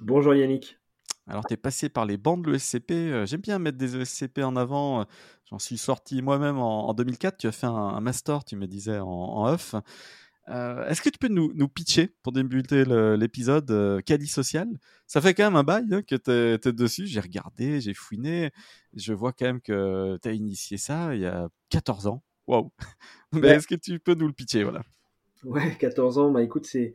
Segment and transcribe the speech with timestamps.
[0.00, 0.78] Bonjour Yannick.
[1.26, 2.92] Alors, tu es passé par les bancs de l'ESCP.
[2.92, 5.04] Euh, j'aime bien mettre des ESCP en avant.
[5.50, 7.36] J'en suis sorti moi-même en, 2004.
[7.36, 9.74] Tu as fait un, master, tu me disais, en, en off.
[10.50, 12.84] Euh, est-ce que tu peux nous, pitcher pour débuter
[13.16, 14.68] l'épisode euh, Social?
[15.06, 17.06] Ça fait quand même un bail hein, que tu es, dessus.
[17.06, 18.50] J'ai regardé, j'ai fouiné.
[18.94, 22.22] Je vois quand même que tu as initié ça il y a 14 ans.
[22.46, 22.72] Waouh
[23.32, 24.62] Mais est-ce que tu peux nous le pitcher?
[24.62, 24.82] Voilà.
[25.44, 26.30] Ouais, 14 ans.
[26.30, 26.92] Bah écoute, c'est euh,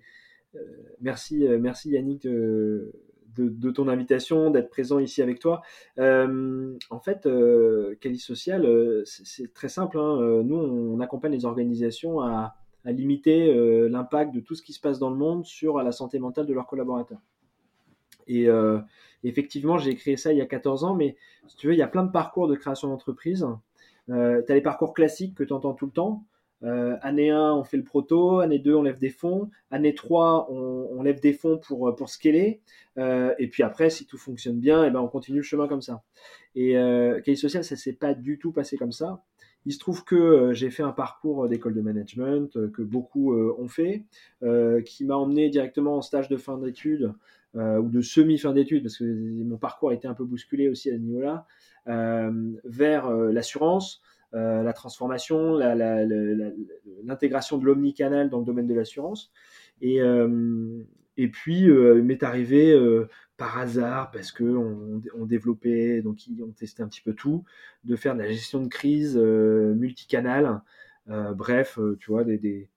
[1.02, 5.62] merci, euh, merci Yannick de, ton invitation, d'être présent ici avec toi.
[5.98, 8.68] Euh, en fait, euh, Social,
[9.06, 9.98] c'est très simple.
[9.98, 10.44] Hein.
[10.44, 13.54] Nous, on accompagne les organisations à, limiter
[13.88, 16.54] l'impact de tout ce qui se passe dans le monde sur la santé mentale de
[16.54, 17.22] leurs collaborateurs.
[18.28, 18.50] Et
[19.24, 21.16] effectivement, j'ai créé ça il y a 14 ans, mais
[21.48, 23.48] si tu veux, il y a plein de parcours de création d'entreprise.
[24.08, 26.26] tu as les parcours classiques que tu entends tout le temps.
[26.64, 28.40] Euh, année 1, on fait le proto.
[28.40, 29.50] Année 2, on lève des fonds.
[29.72, 32.62] Année 3, on, lève des fonds pour, pour scaler.
[32.98, 35.68] Euh, et puis après, si tout fonctionne bien, et eh ben, on continue le chemin
[35.68, 36.04] comme ça.
[36.56, 39.24] Et euh, Social, ça s'est pas du tout passé comme ça.
[39.66, 43.68] Il se trouve que euh, j'ai fait un parcours d'école de management que beaucoup ont
[43.68, 44.04] fait,
[44.86, 47.14] qui m'a emmené directement en stage de fin d'études
[47.56, 50.94] ou de semi-fin d'études, parce que mon parcours a été un peu bousculé aussi à
[50.94, 51.46] ce niveau-là,
[52.66, 54.02] vers l'assurance.
[54.36, 55.58] Euh, la transformation,
[57.04, 59.32] l'intégration de l'omnicanal dans le domaine de l'assurance.
[59.82, 60.84] Et, euh,
[61.18, 62.76] et puis, euh, il m'est arrivé
[63.38, 67.44] par hasard, parce qu'on on développait, donc on testait un petit peu tout,
[67.84, 70.62] de faire de la gestion de crise multicanal.
[71.08, 72.70] bref, tu vois, des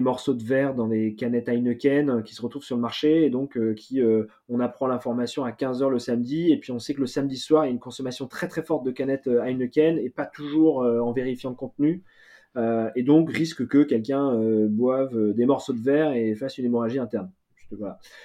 [0.00, 3.30] morceaux de verre dans les canettes Heineken euh, qui se retrouvent sur le marché et
[3.30, 6.94] donc euh, qui euh, on apprend l'information à 15h le samedi et puis on sait
[6.94, 9.98] que le samedi soir il y a une consommation très très forte de canettes Heineken
[9.98, 12.02] et pas toujours en vérifiant le contenu
[12.56, 14.34] et donc risque que quelqu'un
[14.68, 17.30] boive des morceaux de verre et fasse une hémorragie interne.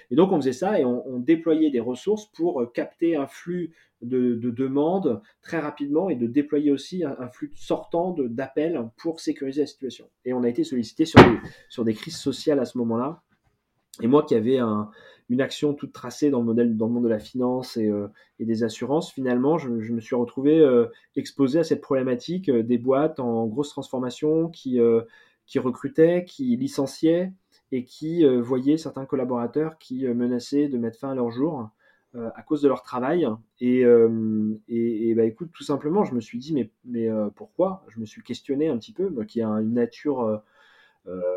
[0.09, 3.73] Et donc on faisait ça et on, déployait des ressources pour euh, capter un flux
[4.01, 9.67] de, demandes très rapidement et de déployer aussi un, flux sortant d'appels pour sécuriser la
[9.67, 10.09] situation.
[10.23, 13.23] Et on a été sollicité sur des, crises sociales à ce moment-là.
[14.01, 14.59] Et moi qui avais
[15.29, 18.07] une action toute tracée dans le, modèle, dans le monde de la finance et, euh,
[18.39, 20.85] des assurances, finalement, je, me suis retrouvé euh,
[21.15, 24.79] exposé à cette problématique des boîtes en grosse transformation qui,
[25.47, 27.31] qui recrutaient, qui licenciaient
[27.71, 31.69] et qui euh, voyaient certains collaborateurs qui euh, menaçaient de mettre fin à leur jour
[32.15, 33.27] euh, à cause de leur travail.
[33.59, 33.83] Et,
[35.15, 37.83] bah, écoute, tout simplement, je me suis dit, mais, mais pourquoi?
[37.89, 40.41] Je me suis questionné un petit peu, moi qui a une nature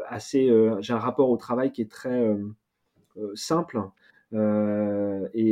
[0.08, 0.48] assez.
[0.80, 2.36] J'ai un rapport au travail qui est très
[3.34, 3.82] simple.
[4.32, 4.38] Et,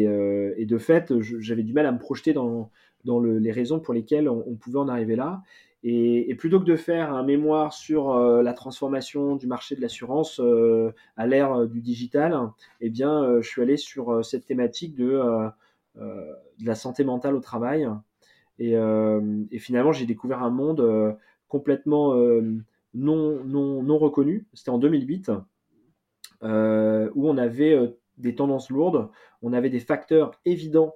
[0.06, 2.70] de fait, j'avais du mal à me projeter dans,
[3.04, 5.42] dans le, les raisons pour lesquelles on, pouvait en arriver là.
[5.84, 10.40] Et, plutôt que de faire un mémoire sur euh, la transformation du marché de l'assurance
[10.40, 12.36] euh, à l'ère euh, du digital,
[12.80, 15.22] eh bien, je suis allé sur cette thématique de,
[16.64, 17.88] la santé mentale au travail.
[18.58, 18.76] Et,
[19.58, 21.16] finalement, j'ai découvert un monde
[21.48, 22.14] complètement
[22.94, 24.46] non, non, non reconnu.
[24.54, 25.30] C'était en 2008,
[26.42, 29.08] où on avait des tendances lourdes,
[29.42, 30.94] on avait des facteurs évidents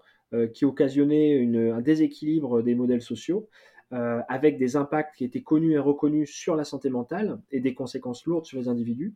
[0.55, 3.49] qui occasionnaient un déséquilibre des modèles sociaux.
[3.93, 7.75] Euh, avec des impacts qui étaient connus et reconnus sur la santé mentale et des
[7.75, 9.15] conséquences lourdes sur les individus,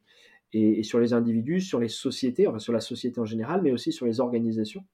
[0.52, 3.90] et, sur les individus, sur les sociétés, enfin sur la société en général, mais aussi
[3.90, 4.84] sur les organisations.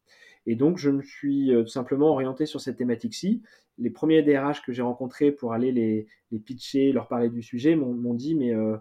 [0.47, 3.43] Et donc, je me suis euh, simplement orienté sur cette thématique-ci.
[3.77, 6.07] Les premiers DRH que j'ai rencontrés pour aller les,
[6.39, 8.77] pitcher, leur parler du sujet, m'ont dit, mais euh,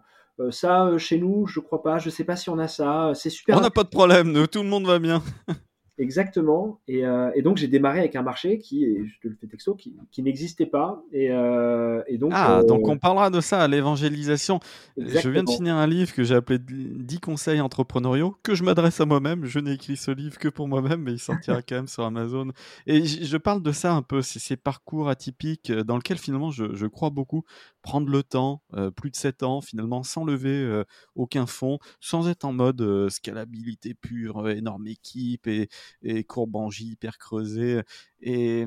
[0.52, 3.58] ça, chez nous, je crois pas, je sais pas si on a ça, c'est super.
[3.58, 5.24] On n'a pas de problème, tout le monde va bien.
[6.02, 6.80] Exactement.
[6.90, 9.94] Euh, et, donc j'ai démarré avec un marché qui, je te le fais texto, qui,
[10.24, 11.03] n'existait pas.
[11.14, 14.59] Et, euh, donc, ah, euh, donc on parlera de ça, l'évangélisation.
[14.98, 19.00] Je viens de finir un livre que j'ai appelé 10 conseils entrepreneuriaux, que je m'adresse
[19.00, 19.46] à moi-même.
[19.46, 22.50] Je n'ai écrit ce livre que pour moi-même, mais il sortira quand même sur Amazon.
[22.88, 26.88] Et je parle de ça un peu, ces parcours atypiques dans lesquels finalement je, je
[26.88, 27.44] crois beaucoup
[27.82, 28.62] prendre le temps,
[28.96, 30.84] plus de 7 ans finalement, sans lever
[31.16, 35.70] aucun fonds, sans être en mode scalabilité pure, énorme équipe et,
[36.04, 37.82] et courbangie hyper creusée.
[38.22, 38.66] Et,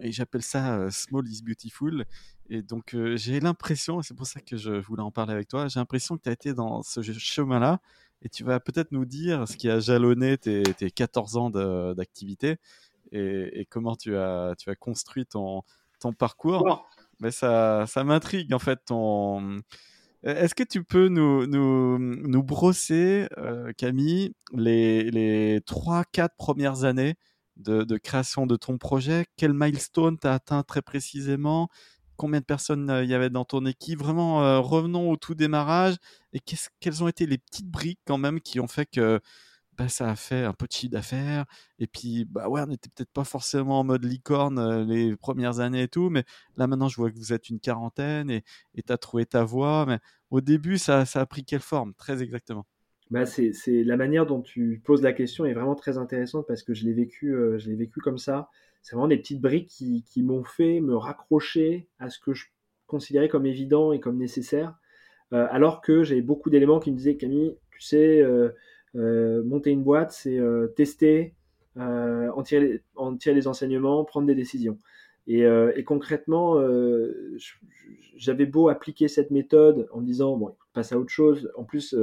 [0.00, 2.04] et j'appelle ça small is beautiful.
[2.48, 5.68] Et donc j'ai l'impression, et c'est pour ça que je voulais en parler avec toi,
[5.68, 7.80] j'ai l'impression que tu as été dans ce chemin-là
[8.22, 12.56] et tu vas peut-être nous dire ce qui a jalonné tes, 14 ans d'activité
[13.12, 15.64] et, comment tu as, construit ton
[16.18, 16.86] parcours.
[17.20, 19.60] Mais ça, ça m'intrigue en fait ton.
[20.22, 27.14] Est-ce que tu peux nous, nous, nous brosser, euh, Camille, les, les 3-4 premières années
[27.56, 29.26] de, création de ton projet?
[29.36, 31.68] Quel milestone tu as atteint très précisément?
[32.16, 33.98] Combien de personnes euh, il y avait dans ton équipe?
[33.98, 35.96] Vraiment, euh, revenons au tout démarrage.
[36.34, 36.40] Et
[36.80, 39.20] quelles ont été les petites briques quand même qui ont fait que
[39.88, 41.44] ça a fait un peu de chiffre d'affaires.
[41.78, 45.82] Et puis, bah ouais, on n'était peut-être pas forcément en mode licorne les premières années
[45.82, 46.24] et tout, mais
[46.56, 48.42] là maintenant, je vois que vous êtes une quarantaine et
[48.74, 49.86] tu as trouvé ta voie.
[49.86, 49.98] Mais
[50.30, 52.66] au début, ça, ça a pris quelle forme, très exactement
[53.10, 56.74] bah c'est, la manière dont tu poses la question est vraiment très intéressante parce que
[56.74, 58.48] je l'ai vécu, je l'ai vécu comme ça.
[58.82, 62.46] C'est vraiment des petites briques qui, qui m'ont fait me raccrocher à ce que je
[62.86, 64.78] considérais comme évident et comme nécessaire,
[65.32, 68.24] alors que j'avais beaucoup d'éléments qui me disaient Camille, tu sais,
[68.94, 71.34] monter une boîte, c'est euh, tester,
[71.76, 74.78] euh, en tirer, en, les enseignements, prendre des décisions.
[75.26, 76.60] Et, concrètement,
[78.16, 81.52] j'avais beau appliquer cette méthode en disant, bon, passe à autre chose.
[81.56, 81.94] En plus,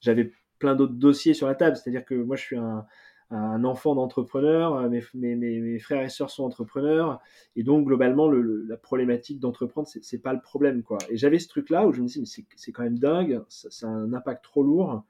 [0.00, 0.30] j'avais
[0.60, 1.76] plein d'autres dossiers sur la table.
[1.76, 7.20] C'est-à-dire que moi, je suis un, enfant d'entrepreneur, mes, frères et sœurs sont entrepreneurs,
[7.56, 10.84] et donc globalement, le, la problématique d'entreprendre, c'est pas le problème.
[10.84, 10.98] quoi.
[11.10, 13.88] Et j'avais ce truc-là où je me disais, mais c'est quand même dingue, ça, ça,
[13.88, 15.02] a un impact trop lourd,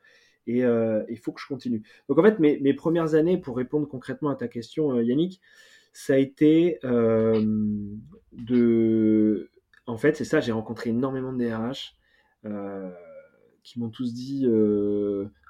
[0.49, 1.83] et euh, il faut que je continue.
[2.09, 5.41] Donc en fait, mes, premières années, pour répondre concrètement à ta question, euh, Yannick,
[5.93, 7.45] ça a été euh,
[8.33, 9.51] de...
[9.87, 11.95] En fait, c'est ça, j'ai rencontré énormément de DRH
[13.63, 14.47] qui m'ont tous dit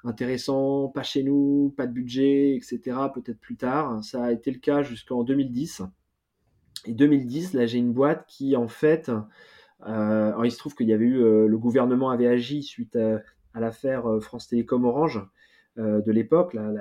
[0.03, 2.79] intéressant, pas chez nous, pas de budget, etc.
[3.13, 4.03] Peut-être plus tard.
[4.03, 5.83] Ça a été le cas jusqu'en 2010.
[6.85, 9.09] Et 2010, là, j'ai une boîte qui, en fait,
[9.79, 13.21] alors il se trouve qu'il y avait eu, le gouvernement avait agi suite à,
[13.53, 15.21] à l'affaire euh, France Télécom Orange
[15.77, 16.71] euh, de l'époque, la,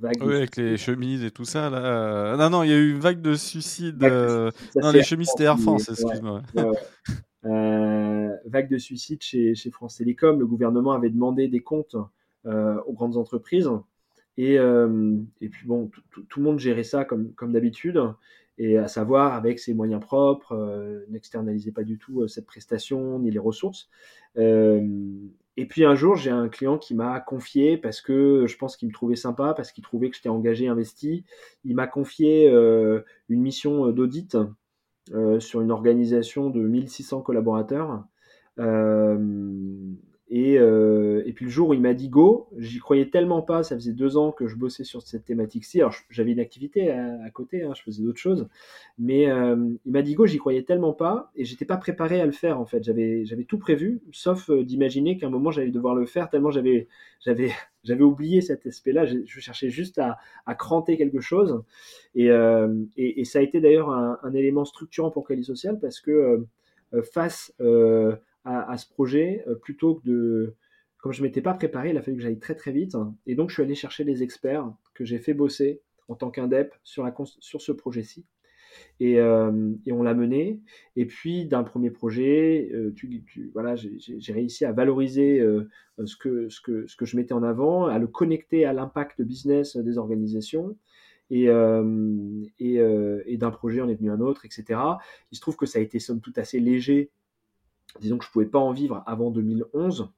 [0.00, 0.16] vague.
[0.22, 1.70] Oui, avec les chemises et tout ça.
[1.70, 2.36] Là.
[2.36, 4.02] Non, non, il y a eu une vague de suicides.
[4.02, 6.42] Euh, non, les chemises, c'était Air France, excuse-moi.
[7.42, 10.38] vague de suicides chez, chez, France Télécom.
[10.38, 11.96] Le gouvernement avait demandé des comptes
[12.44, 13.70] aux grandes entreprises.
[14.38, 15.90] Et, et puis bon,
[16.28, 18.00] tout le monde gérait ça comme, comme d'habitude,
[18.58, 23.38] et à savoir avec ses moyens propres, n'externalisait pas du tout cette prestation ni les
[23.38, 23.90] ressources.
[25.56, 28.88] Et puis un jour, j'ai un client qui m'a confié, parce que je pense qu'il
[28.88, 31.24] me trouvait sympa, parce qu'il trouvait que j'étais engagé, investi,
[31.64, 34.36] il m'a confié euh, une mission euh, d'audit
[35.12, 38.04] euh, sur une organisation de 1600 collaborateurs.
[40.34, 43.62] Et, puis le jour où il m'a dit go, j'y croyais tellement pas.
[43.62, 45.80] Ça faisait deux ans que je bossais sur cette thématique-ci.
[45.80, 48.48] Alors j'avais une activité à, côté, hein, je faisais d'autres choses.
[48.98, 52.24] Mais euh, il m'a dit go, j'y croyais tellement pas et j'étais pas préparé à
[52.24, 52.82] le faire en fait.
[52.82, 56.88] J'avais tout prévu, sauf euh, d'imaginer qu'à un moment j'allais devoir le faire tellement j'avais
[58.00, 59.04] oublié cet aspect-là.
[59.04, 60.16] Je, cherchais juste à,
[60.54, 61.62] cranter quelque chose.
[62.14, 62.28] Et,
[63.24, 66.46] ça a été d'ailleurs un, un, élément structurant pour Cali Social parce que
[67.12, 67.52] face
[68.44, 70.54] à, ce projet euh, plutôt que de.
[70.98, 72.96] Comme je ne m'étais pas préparé, il a fallu que j'aille très très vite.
[73.26, 76.74] Et donc, je suis allé chercher des experts que j'ai fait bosser en tant qu'indep
[76.84, 77.10] sur,
[77.40, 78.24] sur ce projet-ci.
[79.00, 80.60] Et, euh, et, on l'a mené.
[80.94, 82.94] Et puis, d'un premier projet, euh,
[83.52, 85.44] voilà, j'ai réussi à valoriser
[86.04, 89.22] ce, que, ce, que, ce que je mettais en avant, à le connecter à l'impact
[89.22, 90.76] business des organisations.
[91.30, 91.46] Et,
[92.60, 92.76] et,
[93.26, 94.78] et d'un projet, on est venu un autre, etc.
[95.32, 97.10] Il se trouve que ça a été somme toute assez léger
[98.00, 100.10] disons que je pouvais pas en vivre avant 2011.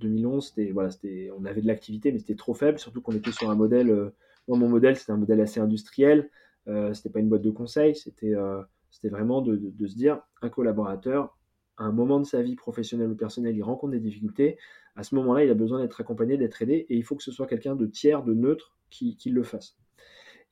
[0.00, 3.32] 2011, c'était voilà, c'était, on avait de l'activité, mais c'était trop faible, surtout qu'on était
[3.32, 3.90] sur un modèle.
[3.90, 4.10] Euh,
[4.48, 6.30] moi, mon modèle, c'était un modèle assez industriel.
[6.68, 10.20] Euh, c'était pas une boîte de conseil, c'était, euh, c'était vraiment de, de, se dire
[10.40, 11.36] un collaborateur,
[11.76, 14.58] à un moment de sa vie professionnelle ou personnelle, il rencontre des difficultés.
[14.96, 17.32] À ce moment-là, il a besoin d'être accompagné, d'être aidé, et il faut que ce
[17.32, 19.76] soit quelqu'un de tiers, de neutre, qui, qui le fasse.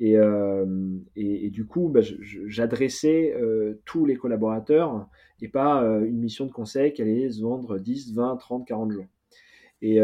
[0.03, 2.01] Euh, et, du coup, bah,
[2.47, 5.07] j'adressais euh, tous les collaborateurs
[5.41, 8.93] et pas euh, une mission de conseil qui allait se vendre 10, 20, 30, 40
[8.93, 9.07] jours.
[9.85, 9.99] Et,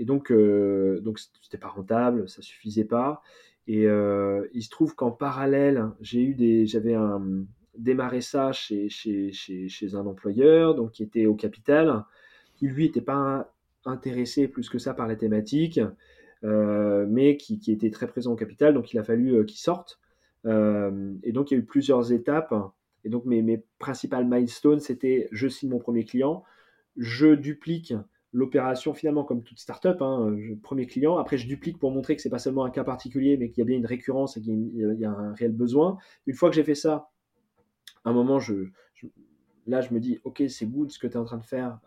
[0.00, 3.22] donc, donc c'était pas rentable, ça suffisait pas.
[3.68, 6.96] Et il se trouve qu'en parallèle, j'avais
[7.78, 8.88] démarré ça chez,
[9.92, 12.04] un employeur, donc qui était au capital,
[12.56, 15.78] qui lui n'était pas intéressé plus que ça par la thématique.
[16.44, 19.98] Euh, mais qui, était très présent au capital, donc il a fallu euh, qu'il sorte.
[20.44, 22.54] Euh, et donc il y a eu plusieurs étapes.
[23.04, 26.44] Et donc mes, principales milestones, c'était je signe mon premier client,
[26.96, 27.94] je duplique
[28.32, 31.18] l'opération finalement comme toute startup, hein, premier client.
[31.18, 33.62] Après, je duplique pour montrer que c'est pas seulement un cas particulier, mais qu'il y
[33.62, 35.98] a bien une récurrence et qu'il y, a un réel besoin.
[36.26, 37.10] Une fois que j'ai fait ça,
[38.04, 38.40] à un moment,
[39.66, 41.78] là, je me dis, ok, c'est good ce que tu es en train de faire.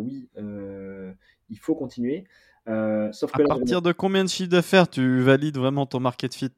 [0.00, 2.24] oui, il faut continuer.
[2.66, 6.52] Sauf que à partir de combien de chiffre d'affaires tu valides vraiment ton market fit?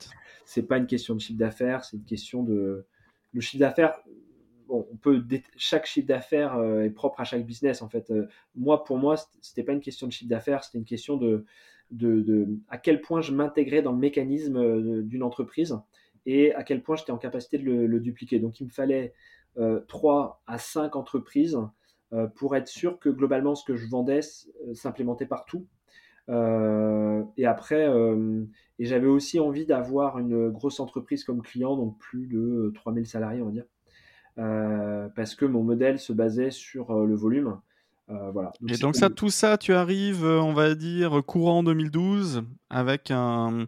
[0.45, 2.87] C'est pas une question de chiffre d'affaires, c'est une question de.
[3.33, 3.99] Le chiffre d'affaires,
[4.69, 5.23] bon, on peut
[5.57, 8.13] chaque chiffre d'affaires est propre à chaque business en fait.
[8.55, 11.45] moi, pour moi, c'était pas une question de chiffre d'affaires, c'était une question de,
[11.91, 15.77] de, à quel point je m'intégrais dans le mécanisme d'une entreprise
[16.27, 18.39] et à quel point j'étais en capacité de le, dupliquer.
[18.39, 19.15] Donc, il me fallait
[19.59, 21.59] euh, 3 à 5 entreprises
[22.13, 24.21] euh, pour être sûr que globalement, ce que je vendais
[24.67, 25.67] euh, s'implémentait partout.
[26.29, 27.89] Euh, et après,
[28.79, 33.43] et j'avais aussi envie d'avoir une grosse entreprise comme client, donc plus de 3000 salariés,
[33.43, 35.13] on va dire.
[35.15, 37.59] parce que mon modèle se basait sur le volume.
[38.09, 38.53] voilà.
[38.69, 43.67] et donc ça, tout ça, tu arrives, on va dire, courant 2012, avec un,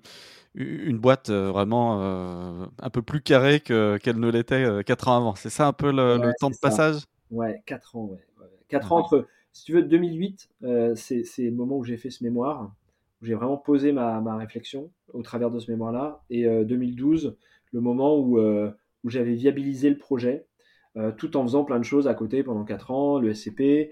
[0.58, 5.16] une boîte euh, vraiment euh, un peu plus carrée qu'elle ne l'était 4 euh, ans
[5.16, 5.34] avant.
[5.34, 7.02] C'est ça un peu le, temps de passage?
[7.30, 8.10] Ouais, 4 ans.
[8.10, 8.18] Ouais.
[8.68, 9.26] 4 ans entre,
[9.58, 10.48] si tu veux, 2008,
[10.94, 12.72] c'est le moment où j'ai fait ce mémoire,
[13.20, 17.36] où j'ai vraiment posé ma, réflexion au travers de ce mémoire-là, et 2012,
[17.72, 20.46] le moment où, où j'avais viabilisé le projet,
[21.16, 23.90] tout en faisant plein de choses à côté pendant 4 ans, le SCP,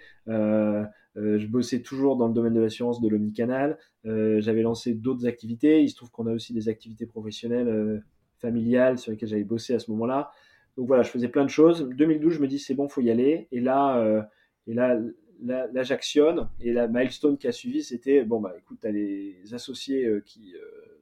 [1.17, 3.79] euh, je bossais toujours dans le domaine de l'assurance de l'omnicanal.
[4.05, 5.83] Euh, j'avais lancé d'autres activités.
[5.83, 8.01] Il se trouve qu'on a aussi des activités professionnelles, euh,
[8.39, 10.31] familiales, sur lesquelles j'avais bossé à ce moment-là.
[10.77, 11.89] Donc voilà, je faisais plein de choses.
[11.89, 13.49] 2012, je me dis c'est bon, faut y aller.
[13.51, 14.29] Et là,
[14.67, 14.99] et là,
[15.43, 16.49] là, j'actionne.
[16.61, 20.55] Et la milestone qui a suivi, c'était bon bah écoute, as les associés qui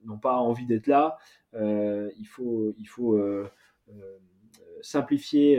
[0.05, 1.19] n'ont pas envie d'être là.
[1.55, 3.19] il faut, il faut
[4.83, 5.59] simplifier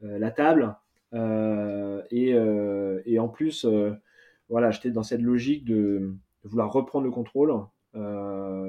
[0.00, 0.76] la table.
[1.14, 3.92] Euh, et, euh, et, en plus, euh,
[4.48, 7.52] voilà, j'étais dans cette logique de, vouloir reprendre le contrôle.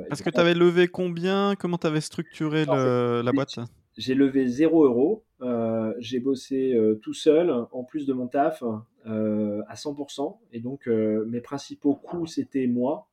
[0.09, 1.55] Est-ce que tu avais levé combien?
[1.55, 3.59] Comment tu avais structuré la boîte?
[3.97, 5.25] J'ai levé 0 euros.
[5.99, 8.63] j'ai bossé tout seul, en plus de mon taf,
[9.07, 10.37] à 100%.
[10.51, 13.07] Et donc, mes principaux coûts, c'était moi.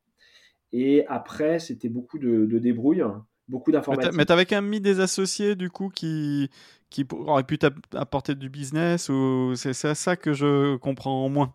[0.73, 3.05] Et après, c'était beaucoup de, de débrouille
[3.49, 4.13] beaucoup d'informations.
[4.15, 6.51] Mais tu avais quand même mis des associés du coup qui,
[6.91, 11.55] qui auraient pu t'apporter du business ou c'est ça que je comprends en moins.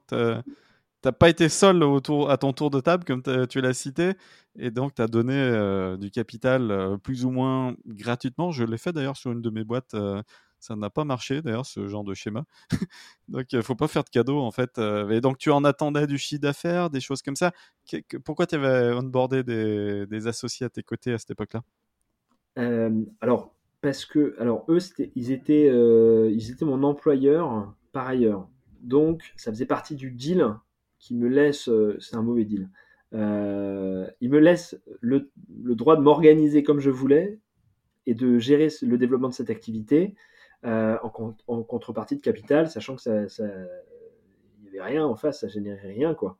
[1.01, 4.13] T'as pas été seul autour, à ton tour de table comme tu l'as cité
[4.57, 8.51] et donc tu as donné euh, du capital euh, plus ou moins gratuitement.
[8.51, 9.93] Je l'ai fait d'ailleurs sur une de mes boîtes.
[9.93, 10.21] Euh,
[10.59, 12.45] ça n'a pas marché d'ailleurs ce genre de schéma.
[13.27, 14.77] donc il faut pas faire de cadeaux en fait.
[14.77, 17.51] et donc tu en attendais du chiffre d'affaires, des choses comme ça.
[18.25, 21.61] pourquoi tu avais onboardé des, des associés à tes côtés à cette époque-là?
[23.21, 24.79] Alors parce que, alors eux,
[25.15, 28.49] ils, étaient, euh, ils étaient mon employeur par ailleurs.
[28.81, 30.45] Donc, ça faisait partie du deal
[30.99, 32.69] qui me laisse, euh, c'est un mauvais deal,
[33.13, 37.39] euh, il me laisse le, droit de m'organiser comme je voulais
[38.05, 40.15] et de gérer le développement de cette activité
[40.63, 43.43] en, contrepartie de capital, sachant que ça,
[44.61, 46.37] n'y avait rien en face, ça générait rien quoi.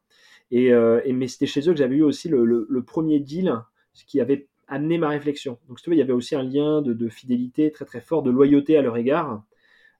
[0.51, 0.71] Et,
[1.13, 3.53] mais c'était chez eux que j'avais eu aussi le, premier deal,
[3.93, 5.57] ce qui avait amener ma réflexion.
[5.67, 8.31] Donc, tu veux, il y avait aussi un lien de, fidélité très très fort, de
[8.31, 9.43] loyauté à leur égard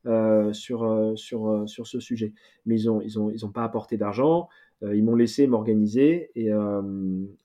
[0.06, 2.34] euh, sur, euh, sur, euh, sur ce sujet.
[2.66, 4.48] Mais ils n'ont ils ont, ils ont pas apporté d'argent,
[4.82, 6.52] ils m'ont laissé m'organiser et,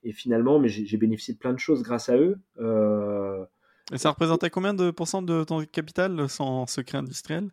[0.04, 2.38] et, finalement, mais j'ai bénéficié de plein de choses grâce à eux.
[3.92, 7.50] Et ça représentait combien de pourcents de ton capital sans secret industriel?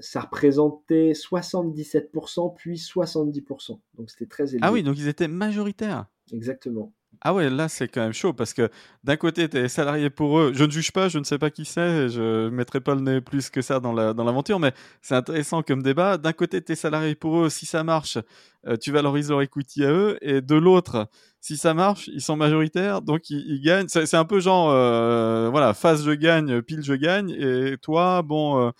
[0.00, 3.80] Ça représentait 77%, puis 70%.
[3.96, 4.60] Donc c'était très élevé.
[4.62, 6.06] Ah oui, donc ils étaient majoritaires.
[6.32, 6.92] Exactement.
[7.22, 8.68] Ah ouais, là c'est quand même chaud parce que
[9.04, 11.50] d'un côté tu es salarié pour eux, je ne juge pas, je ne sais pas
[11.50, 15.62] qui c'est, je mettrai pas le nez plus que ça dans l'aventure, mais c'est intéressant
[15.62, 16.18] comme débat.
[16.18, 18.18] D'un côté tu es salarié pour eux, si ça marche,
[18.66, 21.08] euh, tu valorises leur equity à eux, et de l'autre,
[21.40, 23.88] si ça marche, ils sont majoritaires, donc ils, gagnent.
[23.88, 28.60] C'est un peu genre, euh, voilà, phase je gagne, pile je gagne, et toi, bon,
[28.60, 28.70] euh,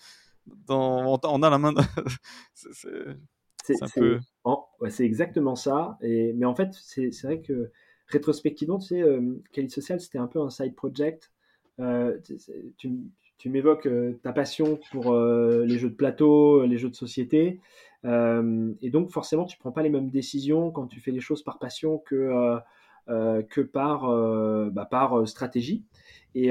[0.67, 1.73] dans, on, a la main.
[2.53, 4.19] c'est peu.
[4.89, 7.71] c'est exactement ça, et, mais en fait c'est vrai que
[8.07, 11.31] rétrospectivement, tu sais, euh, Social, c'était un peu un side project.
[11.79, 12.17] Euh,
[12.77, 17.59] tu, m'évoques euh, ta passion pour euh, les jeux de plateau, les jeux de société.
[18.03, 21.59] et donc, forcément, tu prends pas les mêmes décisions quand tu fais les choses par
[21.59, 22.57] passion que,
[23.07, 24.09] que par,
[24.71, 25.83] bah, par stratégie.
[26.35, 26.47] Et,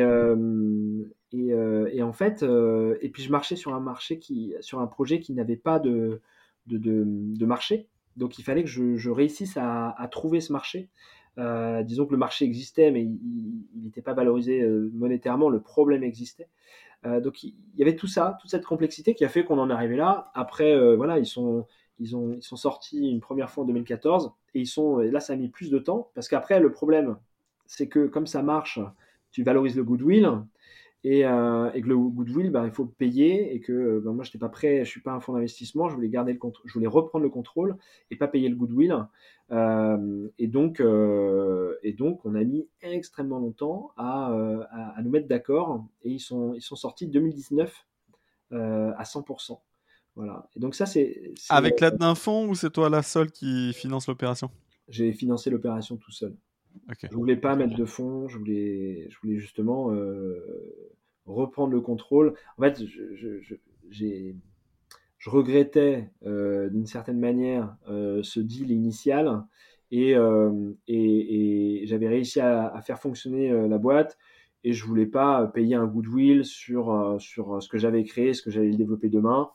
[1.32, 2.42] et, en fait,
[3.00, 6.20] et puis je marchais sur un marché qui, sur un projet qui n'avait pas de,
[6.66, 7.88] de, marché.
[8.16, 10.88] Donc il fallait que je, réussisse à, trouver ce marché.
[11.38, 16.02] Euh, disons que le marché existait, mais il n'était pas valorisé euh, monétairement, le problème
[16.02, 16.48] existait.
[17.04, 19.68] Euh, donc il y avait tout ça, toute cette complexité qui a fait qu'on en
[19.68, 20.30] est arrivé là.
[20.34, 21.66] Après, voilà, ils sont,
[21.98, 25.34] ils, ont, ils sont sortis une première fois en 2014 et ils sont, là ça
[25.34, 27.18] a mis plus de temps parce qu'après le problème,
[27.66, 28.80] c'est que comme ça marche,
[29.30, 30.30] tu valorises le goodwill
[31.08, 31.22] et, et,
[31.82, 34.84] que le goodwill, bah, il faut payer et que bah, moi, je n'étais pas prêt,
[34.84, 37.76] je suis pas un fonds d'investissement, je voulais garder le je voulais reprendre le contrôle
[38.10, 39.06] et pas payer le goodwill.
[39.50, 44.32] et donc, et donc, on a mis extrêmement longtemps à,
[44.70, 47.86] à, à nous mettre d'accord et ils sont, ils sont sortis 2019
[48.50, 49.58] à 100%.
[50.16, 50.48] Voilà.
[50.56, 54.08] Et donc ça, c'est avec l'aide d'un fonds ou c'est toi la seule qui finance
[54.08, 54.50] l'opération?
[54.88, 56.34] J'ai financé l'opération tout seul.
[57.00, 60.40] Je Je voulais pas mettre de fonds, je voulais, je voulais justement euh,
[61.26, 62.34] reprendre le contrôle.
[62.58, 63.14] En fait, je,
[63.90, 64.32] je,
[65.18, 69.44] je regrettais euh, d'une certaine manière euh, ce deal initial
[69.90, 70.14] et,
[70.88, 74.18] et, et j'avais réussi à, à, faire fonctionner la boîte
[74.64, 78.50] et je voulais pas payer un goodwill sur, sur ce que j'avais créé, ce que
[78.50, 79.48] j'allais développer demain.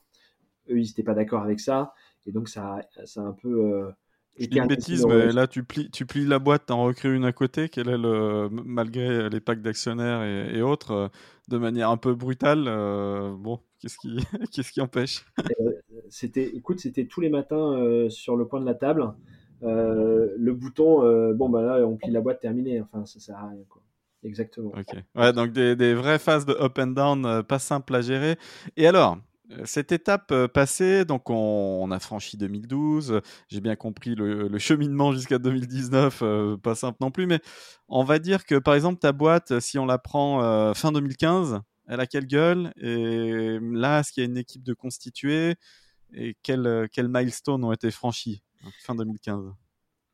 [0.70, 1.94] Eux, ils n'étaient pas d'accord avec ça
[2.26, 3.92] et donc ça, ça a un peu
[4.42, 7.14] je dis une bêtise, mais là, tu plies, tu plies la boîte, tu en recrées
[7.14, 7.70] une à côté.
[7.70, 11.08] Quel est le, malgré les packs d'actionnaires et, autres, euh,
[11.48, 14.18] de manière un peu brutale, euh, bon, qu'est-ce qui,
[14.52, 15.26] qu'est-ce qui empêche?
[15.40, 15.72] Euh,
[16.10, 19.14] C'était, écoute, c'était tous les matins sur le coin de la table.
[19.62, 22.82] le bouton, bon, bah là, on plie la boîte, terminé.
[22.82, 23.82] Enfin, ça sert à rien, quoi.
[24.24, 24.72] Exactement.
[24.78, 24.96] Ok.
[25.16, 28.38] Ouais, donc des, des vraies phases de up and down, pas simples à gérer.
[28.78, 29.18] Et alors,
[29.66, 35.38] cette étape euh, passée, donc on, a franchi 2012, j'ai bien compris le, cheminement jusqu'à
[35.38, 37.40] 2019, euh, pas simple non plus, mais
[37.88, 42.00] on va dire que par exemple ta boîte, si on la prend fin 2015, elle
[42.00, 45.56] a quelle gueule Et là, est-ce qu'il y a une équipe de constituée
[46.14, 48.44] Et quels quel milestones ont été franchis
[48.80, 49.52] fin 2015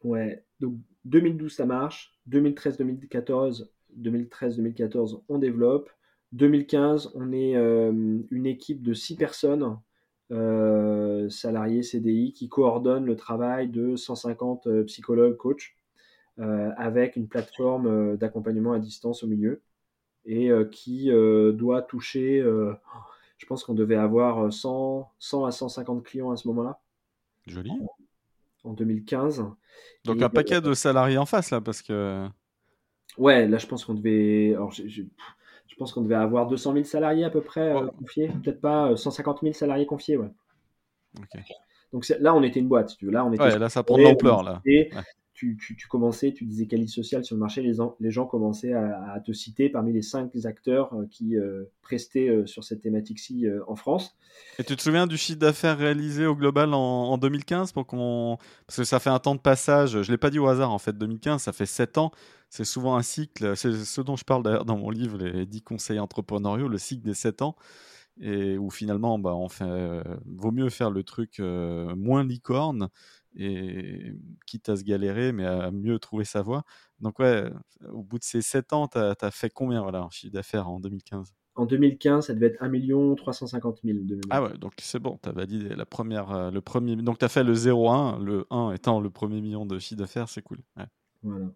[0.03, 0.75] Ouais, donc
[1.05, 3.67] 2012 ça marche, 2013-2014,
[3.99, 5.89] 2013-2014 on développe,
[6.37, 7.91] 2015, on est euh,
[8.29, 9.77] une équipe de six personnes,
[10.31, 15.73] euh, salariés CDI, qui coordonnent le travail de 150 euh, psychologues, coachs,
[16.39, 19.63] avec une plateforme d'accompagnement à distance au milieu,
[20.23, 22.43] et qui doit toucher,
[23.39, 26.79] je pense qu'on devait avoir 100, 100 à 150 clients à ce moment-là.
[27.47, 27.71] Joli.
[28.63, 29.45] En 2015.
[30.05, 32.27] Donc un paquet de salariés en face, là, parce que...
[33.17, 34.53] Ouais, là, je pense qu'on devait.
[34.53, 34.71] Alors,
[35.67, 38.95] je pense qu'on devait avoir 200 000 salariés à peu près euh, confiés, peut-être pas
[38.95, 40.29] 150 euh, 000 salariés confiés, ouais.
[41.93, 43.11] Donc là, on était une boîte, tu veux.
[43.11, 43.43] Là, on était.
[43.43, 44.61] Ouais, là, ça prend de l'ampleur là.
[45.39, 49.31] Tu, tu, commençais, tu disais qualité sociale sur le marché, les, gens commençaient à, te
[49.31, 51.35] citer parmi les cinq acteurs euh, qui
[51.83, 54.17] prestaient sur cette thématique-ci en France.
[54.57, 58.39] Et tu te souviens du chiffre d'affaires réalisé au global en, 2015 pour qu'on...
[58.65, 60.71] Parce que ça fait un temps de passage, je ne l'ai pas dit au hasard
[60.71, 62.11] en fait, 2015, ça fait 7 ans
[62.49, 65.61] c'est souvent un cycle, c'est ce dont je parle d'ailleurs dans mon livre, les 10
[65.61, 67.55] conseils entrepreneuriaux, le cycle des 7 ans,
[68.19, 72.89] et où finalement, bah, on fait, euh, vaut mieux faire le truc euh, moins licorne,
[73.37, 74.13] et
[74.45, 76.63] quitte à se galérer, mais à mieux trouver sa voie.
[76.99, 77.49] Donc ouais,
[77.91, 80.79] au bout de ces 7 ans, tu as, fait combien voilà, en chiffre d'affaires en
[80.79, 83.97] 2015 en 2015, ça devait être 1 350 000.
[84.29, 86.95] Ah ouais, donc c'est bon, tu as validé la première, euh, le premier.
[86.97, 90.29] Donc tu as fait le 0,1, le 1 étant le premier million de chiffre d'affaires,
[90.29, 90.59] c'est cool.
[91.23, 91.47] Voilà.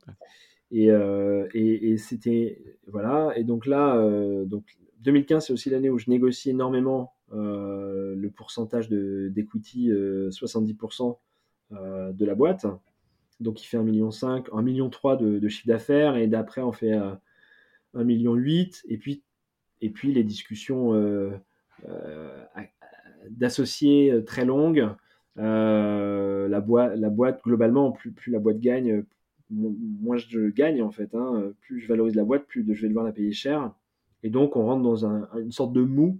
[0.74, 3.32] Euh, et, et, c'était voilà.
[3.36, 8.30] Et donc là, euh, donc 2015, c'est aussi l'année où je négocie énormément euh, le
[8.32, 11.18] pourcentage d'equity, 70%
[11.72, 12.66] de la boîte.
[13.40, 16.92] Donc il fait 1,5 million, 1,3 million de, de chiffre d'affaires, et d'après on fait
[16.92, 18.38] 1,8 million.
[18.88, 19.24] Et puis,
[19.82, 20.94] et puis les discussions
[23.30, 24.90] d'associés très longues.
[25.38, 29.04] la, boîte, la boîte, globalement, plus, plus la boîte gagne,
[29.52, 31.14] moins je gagne en fait.
[31.16, 31.52] Hein.
[31.62, 33.74] Plus je valorise la boîte, plus je vais devoir la payer cher.
[34.24, 36.20] Et donc on rentre dans une sorte de mou,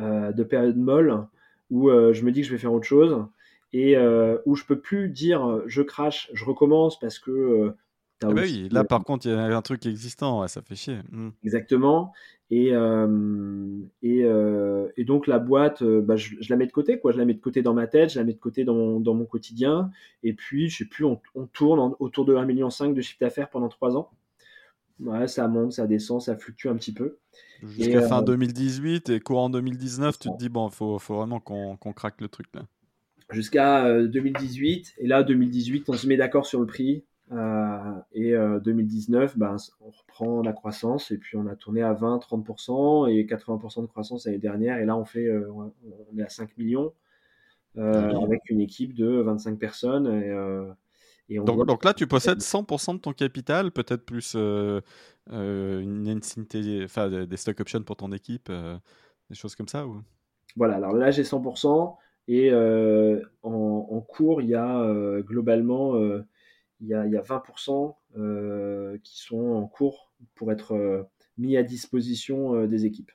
[0.00, 1.26] euh, de période molle,
[1.70, 3.26] où euh, je me dis que je vais faire autre chose
[3.72, 7.74] et euh, où je peux plus dire je crache, je recommence parce que
[8.22, 11.00] ah bah oui, là par contre, il y a un truc existant, ça fait chier.
[11.10, 11.30] Mmh.
[11.44, 12.14] Exactement.
[12.50, 17.00] Et, euh, et, euh, et, donc la boîte, euh, bah, je, la mets de côté,
[17.00, 17.10] quoi.
[17.10, 19.00] Je la mets de côté dans ma tête, je la mets de côté dans mon,
[19.00, 19.90] dans mon quotidien.
[20.22, 21.20] Et puis, je sais plus, on,
[21.52, 24.10] tourne autour de 1,5 million de chiffre d'affaires pendant 3 ans.
[25.00, 27.18] Ouais, ça monte, ça descend, ça fluctue un petit peu.
[27.62, 31.92] Jusqu'à fin 2018 et courant 2019, tu te dis, bon, il faut, faut, vraiment qu'on
[31.92, 32.62] craque le truc là.
[33.30, 34.94] Jusqu'à 2018.
[34.98, 37.04] Et là, 2018, on se met d'accord sur le prix.
[37.32, 41.92] Euh, et 2019, euh, ben, on reprend la croissance et puis on a tourné à
[41.92, 44.78] 20-30% et 80% de croissance l'année dernière.
[44.78, 46.92] Et là, on, fait, euh, on est à 5 millions
[47.76, 50.06] avec une équipe de 25 personnes.
[51.28, 56.20] Et, donc, donc, là, tu possèdes 100% de ton capital, peut-être plus une
[56.84, 58.50] enfin, des stock options pour ton équipe,
[59.28, 60.00] des choses comme ça ou...
[60.54, 61.96] Voilà, alors là, j'ai 100%.
[62.28, 65.94] Et en, en, cours, il y a globalement
[66.80, 71.02] il y a, 20% euh, qui sont en cours pour être, euh,
[71.38, 73.12] mis à disposition des équipes.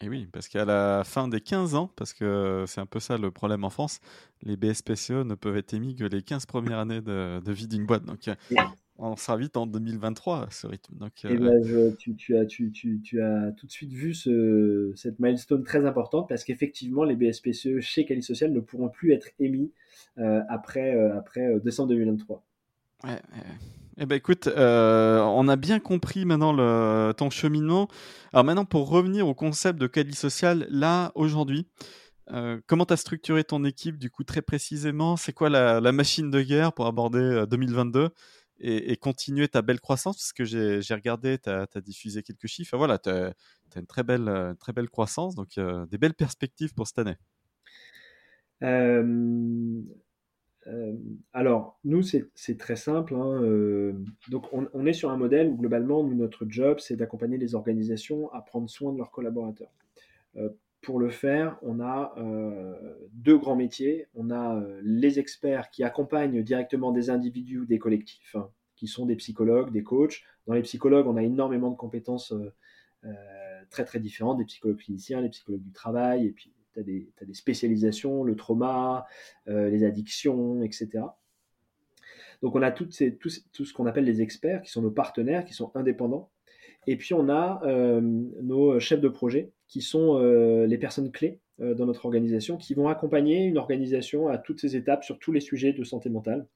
[0.00, 3.16] Et oui, parce qu'à la fin des 15 ans, parce que c'est un peu ça
[3.16, 4.00] le problème en France,
[4.42, 8.04] les BSPCE ne peuvent être émis que les 15 premières années de, vie d'une boîte.
[8.04, 8.28] Donc,
[8.96, 10.94] on sera vite en 2023 à ce rythme.
[10.96, 11.60] Donc, eh ben,
[11.96, 17.04] tu, as, tu, as tout de suite vu ce, cette milestone très importante parce qu'effectivement,
[17.04, 19.72] les BSPCE chez Cali Social ne pourront plus être émis
[20.18, 22.44] euh, après, euh, après euh, décembre 2023.
[23.02, 23.20] Ouais,
[23.98, 27.88] Eh ben écoute, on a bien compris maintenant le, ton cheminement.
[28.32, 31.66] Alors maintenant, pour revenir au concept de Cali Social, là, aujourd'hui,
[32.66, 35.16] comment tu as structuré ton équipe du coup très précisément?
[35.16, 38.10] C'est quoi la, la, machine de guerre pour aborder 2022
[38.60, 42.76] et, continuer ta belle croissance, parce que j'ai regardé, tu as, diffusé quelques chiffres.
[42.76, 43.34] Voilà, tu as,
[43.76, 47.16] une très belle, très belle croissance, donc euh, des belles perspectives pour cette année.
[48.62, 49.82] Euh,
[50.66, 50.92] euh,
[51.32, 53.14] alors, nous, c'est très simple.
[53.14, 53.92] Hein,
[54.28, 58.40] donc, on, est sur un modèle où globalement, notre job, c'est d'accompagner les organisations à
[58.40, 59.72] prendre soin de leurs collaborateurs
[60.84, 62.74] pour le faire, on a euh,
[63.12, 64.06] deux grands métiers.
[64.14, 68.86] On a euh, les experts qui accompagnent directement des individus ou des collectifs, hein, qui
[68.86, 70.22] sont des psychologues, des coachs.
[70.46, 73.12] Dans les psychologues, on a énormément de compétences euh,
[73.70, 77.34] très très différentes, des psychologues cliniciens, les psychologues du travail, et puis tu as, des
[77.34, 79.06] spécialisations, le trauma,
[79.46, 81.04] les addictions, etc.
[82.42, 85.44] Donc on a ces, tout, tout ce qu'on appelle les experts, qui sont nos partenaires,
[85.44, 86.30] qui sont indépendants.
[86.86, 87.60] Et puis on a
[88.00, 92.74] nos chefs de projet qui sont euh, les personnes clés euh, dans notre organisation, qui
[92.74, 96.46] vont accompagner une organisation à toutes ces étapes sur tous les sujets de santé mentale,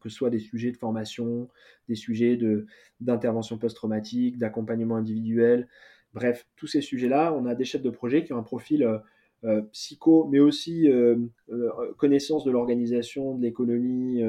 [0.00, 1.50] que ce soit des sujets de formation,
[1.86, 2.38] des sujets
[2.98, 5.68] d'intervention post-traumatique, d'accompagnement individuel,
[6.14, 8.88] bref, tous ces sujets-là, on a des chefs de projet qui ont un profil
[9.44, 10.88] euh, psycho, mais aussi
[11.98, 14.22] connaissance de l'organisation, de l'économie,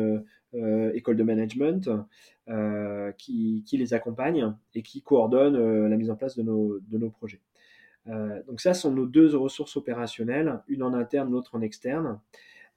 [0.94, 1.90] école de management,
[3.18, 7.10] qui, qui, les accompagnent et qui coordonnent la mise en place de nos, de nos
[7.10, 7.40] projets.
[8.08, 12.20] Euh, donc ça sont nos deux ressources opérationnelles, une en interne, l'autre en externe.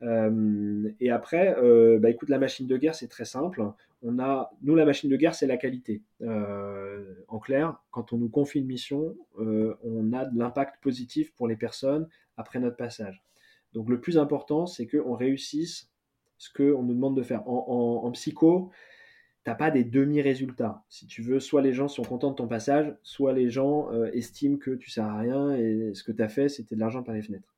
[0.03, 3.65] Euh, et après, euh, bah, écoute, la machine de guerre, c'est très simple.
[4.03, 6.03] On a, nous, la machine de guerre, c'est la qualité.
[6.21, 11.57] en clair, quand on nous confie une mission, on a de l'impact positif pour les
[11.57, 12.07] personnes
[12.37, 13.23] après notre passage.
[13.73, 15.91] Donc le plus important, c'est qu'on réussisse
[16.37, 17.49] ce qu'on nous demande de faire.
[17.49, 18.71] En, en psycho,
[19.45, 20.83] t'as pas des demi-résultats.
[20.89, 24.11] Si tu veux, soit les gens sont contents de ton passage, soit les gens euh,
[24.13, 27.03] estiment que tu sers à rien et ce que tu as fait, c'était de l'argent
[27.03, 27.55] par les fenêtres.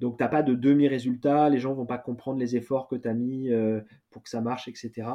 [0.00, 3.14] Donc t'as pas de demi-résultats, les gens vont pas comprendre les efforts que tu as
[3.14, 5.08] mis euh, pour que ça marche, etc.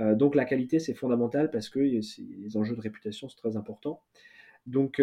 [0.00, 4.02] Euh, donc la qualité, c'est fondamental parce que les enjeux de réputation, c'est très important.
[4.66, 5.00] Donc,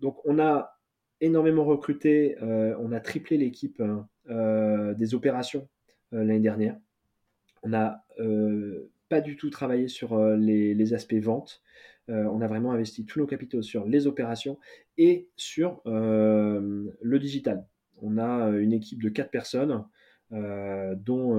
[0.00, 0.78] donc on a
[1.20, 5.68] énormément recruté, on a triplé l'équipe hein, des opérations
[6.10, 6.78] l'année dernière.
[7.62, 8.02] On a
[9.12, 11.60] pas du tout travaillé sur euh, les, aspects vente.
[12.08, 14.58] Euh, on a vraiment investi tous nos capitaux sur les opérations
[14.96, 17.66] et sur euh, le digital.
[18.00, 19.84] On a une équipe de quatre personnes,
[20.30, 21.34] dont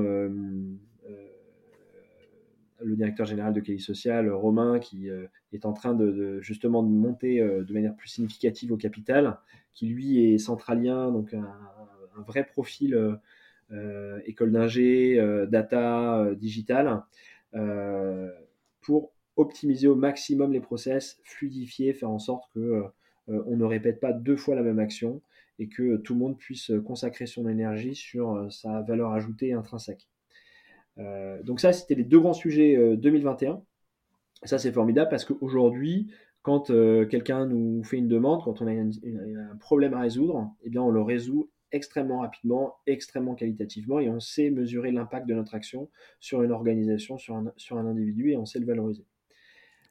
[2.80, 5.10] le directeur général de Kelly Social, Romain, qui
[5.52, 9.40] est en train de, justement de monter de manière plus significative au capital,
[9.74, 13.20] qui lui est centralien, donc un vrai profil
[14.26, 15.18] école d'ingé,
[15.50, 17.04] data, digital.
[17.56, 18.30] Euh,
[18.82, 24.00] pour optimiser au maximum les process, fluidifier, faire en sorte que euh, on ne répète
[24.00, 25.22] pas deux fois la même action
[25.60, 30.08] et que tout le monde puisse consacrer son énergie sur euh, sa valeur ajoutée intrinsèque.
[31.44, 33.64] donc ça, c'était les deux grands sujets 2021.
[34.44, 36.12] Ça, c'est formidable parce qu'aujourd'hui,
[36.44, 36.68] quand
[37.10, 40.92] quelqu'un nous fait une demande, quand on a un, problème à résoudre, eh bien, on
[40.92, 46.44] le résout extrêmement rapidement, extrêmement qualitativement, et on sait mesurer l'impact de notre action sur
[46.44, 49.06] une organisation, sur un, sur un individu, et on sait le valoriser.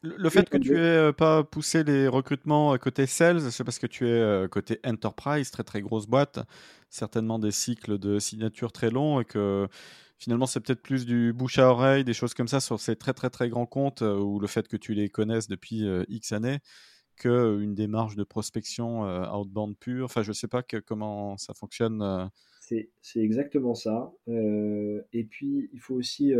[0.04, 3.86] Le, fait que tu n'aies euh, pas poussé les recrutements côté sales, c'est parce que
[3.86, 6.40] tu es euh, côté enterprise, très très grosse boîte,
[6.90, 9.68] certainement des cycles de signature très longs et que
[10.18, 13.12] finalement c'est peut-être plus du bouche à oreille, des choses comme ça sur ces très
[13.12, 16.58] très très grands comptes euh, ou le fait que tu les connaisses depuis X années
[17.22, 20.06] qu'une démarche de prospection outbound pure?
[20.06, 22.30] Enfin, je ne sais pas comment ça fonctionne.
[22.60, 24.12] C'est exactement ça.
[24.26, 26.32] et puis, il faut aussi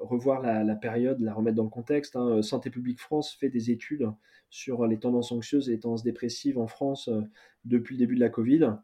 [0.00, 2.16] revoir la, période, la remettre dans le contexte.
[2.16, 2.42] Hein.
[2.42, 4.08] Santé publique France fait des études
[4.50, 7.10] sur les tendances anxieuses et les tendances dépressives en France
[7.64, 8.74] depuis le début de la Covid.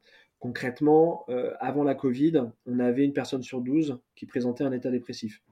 [0.41, 1.27] Concrètement,
[1.61, 5.43] avant la Covid, on avait une personne sur 12 qui présentait un état dépressif.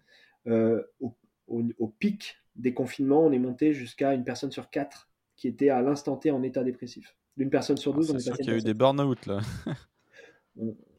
[0.47, 1.15] Au,
[1.49, 5.08] au, pic des confinements, on est monté jusqu'à une personne sur 4
[5.39, 7.17] qui était à l'instant T en état dépressif.
[7.39, 9.41] D'une personne sur 12, ah, on est, qu'il y a eu des burn-out là.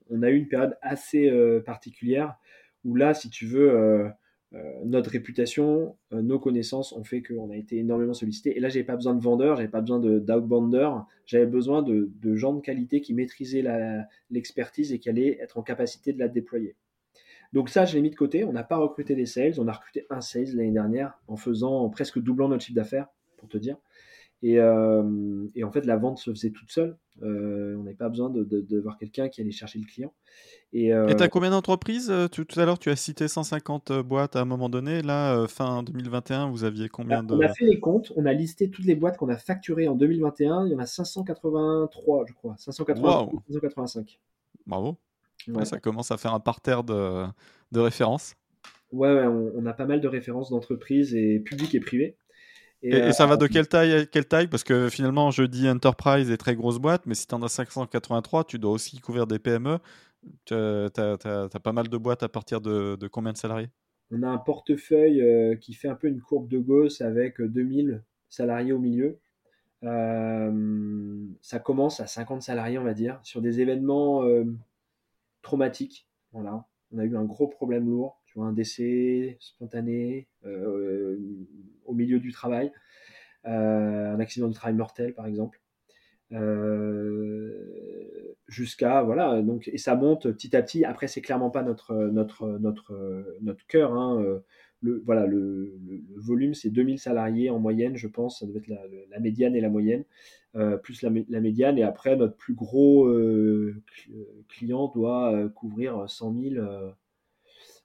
[0.09, 2.35] on, a eu une période assez euh, particulière
[2.85, 4.09] où là, si tu veux, euh,
[4.85, 8.55] notre réputation, nos connaissances ont fait qu'on a été énormément sollicité.
[8.55, 12.35] Et là, j'avais pas besoin de vendeurs, j'avais pas besoin d'outbounders, j'avais besoin de, de,
[12.35, 13.63] gens de qualité qui maîtrisaient
[14.31, 16.77] l'expertise et qui allaient être en capacité de la déployer.
[17.51, 18.43] Donc ça, je l'ai mis de côté.
[18.43, 19.59] On n'a pas recruté des sales.
[19.59, 23.49] On a recruté un sales l'année dernière en faisant presque doublant notre chiffre d'affaires, pour
[23.49, 23.77] te dire.
[24.41, 26.97] Et, euh, et, en fait, la vente se faisait toute seule.
[27.21, 30.13] Euh, on n'avait pas besoin de, de, voir quelqu'un qui allait chercher le client.
[30.71, 34.41] Et euh, tu as combien d'entreprises tout, à l'heure, tu as cité 150 boîtes à
[34.41, 35.01] un moment donné.
[35.01, 37.33] Là, fin 2021, vous aviez combien de...
[37.33, 38.13] On a fait les comptes.
[38.15, 40.67] On a listé toutes les boîtes qu'on a facturées en 2021.
[40.67, 42.55] Il y en a 583, je crois.
[42.57, 44.19] 585.
[44.65, 44.97] Bravo
[45.63, 47.25] ça commence à faire un parterre de,
[47.71, 48.35] de références.
[48.91, 52.15] Ouais, on, a pas mal de références d'entreprises et publiques et privées.
[52.81, 54.47] Et, ça va de euh, quelle taille quelle taille?
[54.47, 57.49] Parce que finalement, je dis enterprise et très grosse boîte, mais si tu en as
[57.49, 59.79] 583, tu dois aussi couvrir des PME.
[60.45, 63.69] Tu as, pas mal de boîtes à partir de, de combien de salariés?
[64.11, 68.03] On a un portefeuille euh, qui fait un peu une courbe de Gauss avec 2000
[68.29, 69.19] salariés au milieu.
[69.83, 74.23] Euh, ça commence à 50 salariés, on va dire, sur des événements
[75.41, 76.07] traumatique.
[76.31, 76.65] Voilà.
[76.91, 81.17] On a eu un gros problème lourd, tu vois, un décès spontané euh,
[81.85, 82.71] au milieu du travail,
[83.47, 85.59] euh, un accident de travail mortel par exemple.
[86.31, 87.55] Euh,
[88.47, 92.59] jusqu'à voilà donc et ça monte petit à petit après c'est clairement pas notre notre
[92.59, 94.39] notre notre cœur hein,
[94.81, 95.79] le voilà le,
[96.17, 99.61] volume c'est 2000 salariés en moyenne je pense ça devait être la, la médiane et
[99.61, 100.03] la moyenne
[100.83, 101.77] plus la, médiane.
[101.77, 103.07] Et après, notre plus gros
[104.47, 106.65] client doit couvrir 100 000,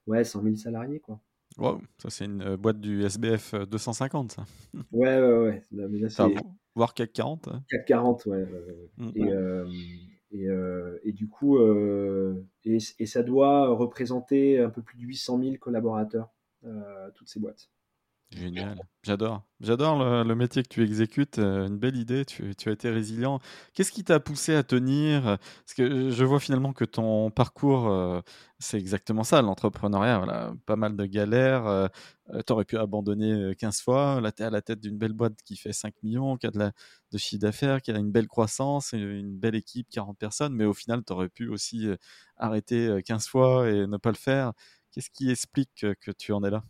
[0.07, 1.01] ouais, 100 000 salariés.
[1.01, 1.21] Quoi.
[1.59, 4.45] Wow, ça c'est une boîte du SBF 250, ça.
[4.93, 6.35] Ouais, ouais, ouais.
[6.75, 7.49] voire CAC 40.
[7.69, 8.47] CAC 40, ouais.
[8.97, 10.49] Mm, et, et,
[11.05, 16.31] et, du coup, et, et, ça doit représenter un peu plus de 800 000 collaborateurs,
[17.15, 17.71] toutes ces boîtes.
[18.35, 19.43] Génial, j'adore.
[19.61, 23.39] J'adore le, métier que tu exécutes, euh, une belle idée, tu, as été résilient.
[23.73, 25.23] Qu'est-ce qui t'a poussé à tenir?
[25.23, 28.21] Parce que je vois finalement que ton parcours, euh,
[28.59, 30.55] c'est exactement ça, l'entrepreneuriat.
[30.67, 31.67] Pas mal de galères.
[31.67, 31.89] Euh,
[32.47, 34.21] tu aurais pu abandonner 15 fois.
[34.21, 36.51] Là, tu es à la tête d'une belle boîte qui fait 5 millions, qui a
[36.51, 36.73] de, la,
[37.13, 40.55] de chiffre d'affaires, qui a une belle croissance, une belle équipe, 40 personnes.
[40.55, 41.89] Mais au final, tu aurais pu aussi
[42.37, 44.53] arrêter 15 fois et ne pas le faire.
[44.91, 46.65] Qu'est-ce qui explique que tu en es là?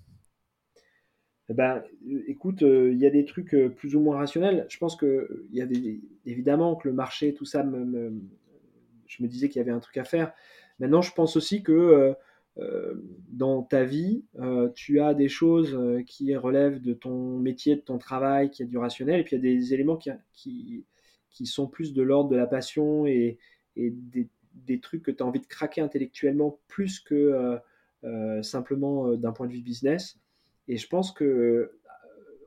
[1.50, 4.66] Ben, euh, écoute, euh, il y a des trucs euh, plus ou moins rationnels.
[4.70, 8.14] Je pense que il y avait évidemment que le marché, tout ça, me,
[9.06, 10.32] je me disais qu'il y avait un truc à faire.
[10.78, 12.14] Maintenant, je pense aussi que
[13.28, 14.24] dans ta vie,
[14.74, 18.78] tu as des choses qui relèvent de ton métier, de ton travail, qui a du
[18.78, 20.84] rationnel, et puis il y a des éléments qui,
[21.30, 23.38] qui, sont plus de l'ordre de la passion et,
[23.76, 27.58] et des, des, trucs que tu as envie de craquer intellectuellement plus que
[28.42, 30.18] simplement d'un point de vue business.
[30.68, 31.72] Et je pense que,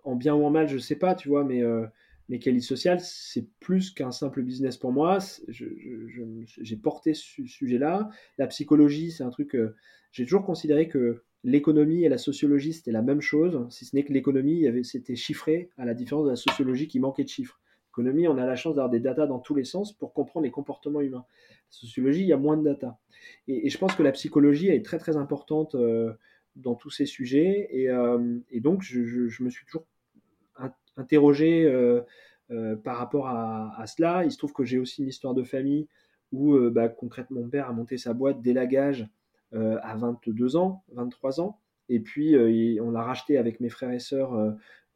[0.03, 1.85] en bien ou en mal, je sais pas, tu vois, mais, euh,
[2.29, 5.19] mais Kelly Social, c'est plus qu'un simple business pour moi.
[5.47, 8.09] J'ai porté ce sujet-là.
[8.37, 9.55] La psychologie, c'est un truc.
[9.55, 9.75] Euh,
[10.11, 14.03] j'ai toujours considéré que l'économie et la sociologie, c'était la même chose, si ce n'est
[14.03, 17.59] que l'économie, c'était chiffré, à la différence de la sociologie qui manquait de chiffres.
[17.97, 20.51] L'économie, on a la chance d'avoir des datas dans tous les sens pour comprendre les
[20.51, 21.25] comportements humains.
[21.27, 22.99] La sociologie, il y a moins de data.
[23.47, 25.73] Et, je pense que la psychologie est très très importante.
[25.73, 26.13] Euh,
[26.57, 27.67] dans tous ces sujets.
[27.71, 29.85] Et, euh, donc, je, me suis toujours
[30.97, 32.01] interrogé euh,
[32.51, 34.25] euh, par rapport à, cela.
[34.25, 35.87] Il se trouve que j'ai aussi une histoire de famille
[36.33, 39.07] où bah, concrètement mon père a monté sa boîte d'élagage
[39.53, 41.57] à 22 ans, 23 ans.
[41.87, 42.35] Et puis
[42.81, 44.33] on l'a racheté avec mes frères et sœurs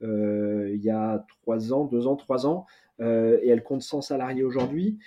[0.01, 2.65] il y a 3 ans, 2 ans, 3 ans.
[2.99, 4.99] et elle compte 100 salariés aujourd'hui.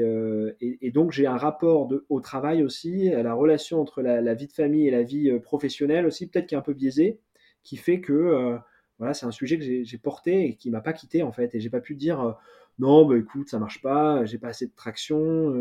[0.00, 4.34] Euh, euh, et, donc j'ai un rapport au travail aussi, à la relation entre la,
[4.34, 7.20] vie de famille et la vie euh, professionnelle aussi, peut-être qui est un peu biaisé,
[7.62, 8.58] qui fait que
[8.98, 11.54] voilà, c'est un sujet que j'ai porté et qui m'a pas quitté en fait.
[11.54, 12.36] Et j'ai pas pu dire
[12.78, 15.54] non, bah écoute, ça marche pas, j'ai pas assez de traction,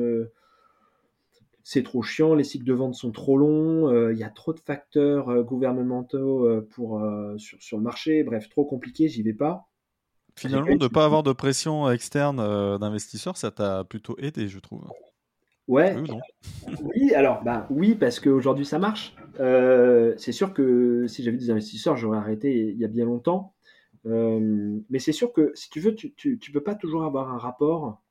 [1.64, 4.60] c'est trop chiant, les cycles de vente sont trop longs, il y a trop de
[4.60, 7.02] facteurs gouvernementaux pour,
[7.38, 9.68] sur, sur, le marché, bref, trop compliqué, j'y vais pas.
[10.36, 14.60] Finalement, de ne pas avoir de pression externe euh, d'investisseurs, ça t'a plutôt aidé, je
[14.60, 14.84] trouve.
[15.68, 15.96] Ouais.
[16.84, 19.16] Oui, alors, bah, oui, parce qu'aujourd'hui, ça marche.
[19.40, 23.54] Euh, c'est sûr que si j'avais des investisseurs, j'aurais arrêté il y a bien longtemps.
[24.06, 27.38] Euh, mais c'est sûr que si tu veux, tu ne peux pas toujours avoir un
[27.38, 28.02] rapport.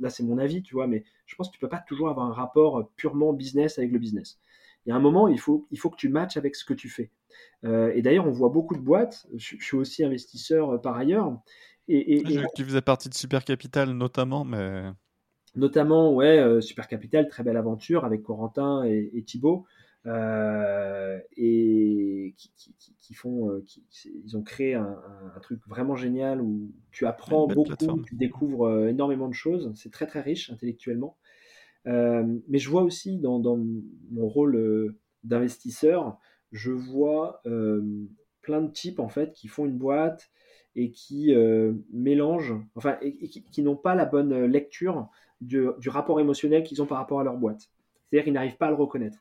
[0.00, 2.26] Là, c'est mon avis, tu vois, mais je pense que tu peux pas toujours avoir
[2.26, 4.38] un rapport purement business avec le business.
[4.86, 6.72] Il y a un moment, il faut, il faut que tu matches avec ce que
[6.72, 7.10] tu fais.
[7.64, 9.26] Euh, et d'ailleurs, on voit beaucoup de boîtes.
[9.34, 11.36] Je, suis aussi investisseur euh, par ailleurs.
[11.88, 14.84] Et, et, Tu faisais partie de Super Capital notamment, mais.
[15.56, 19.66] Notamment, ouais, euh, Super Capital, très belle aventure avec Corentin et, Thibaut.
[21.36, 22.34] et
[22.98, 23.62] qui, font,
[24.24, 25.00] ils ont créé un,
[25.42, 29.72] truc vraiment génial où tu apprends beaucoup, tu découvres énormément de choses.
[29.74, 31.16] C'est très très riche intellectuellement.
[31.86, 33.56] Mais je vois aussi dans,
[34.10, 34.94] mon rôle
[35.24, 36.18] d'investisseur,
[36.52, 37.42] je vois
[38.42, 40.30] plein de types en fait qui font une boîte
[40.76, 42.98] et qui euh, mélangent, enfin,
[43.50, 45.08] qui, n'ont pas la bonne lecture
[45.40, 47.70] du, rapport émotionnel qu'ils ont par rapport à leur boîte.
[48.04, 49.18] C'est-à-dire qu'ils n'arrivent pas à le reconnaître.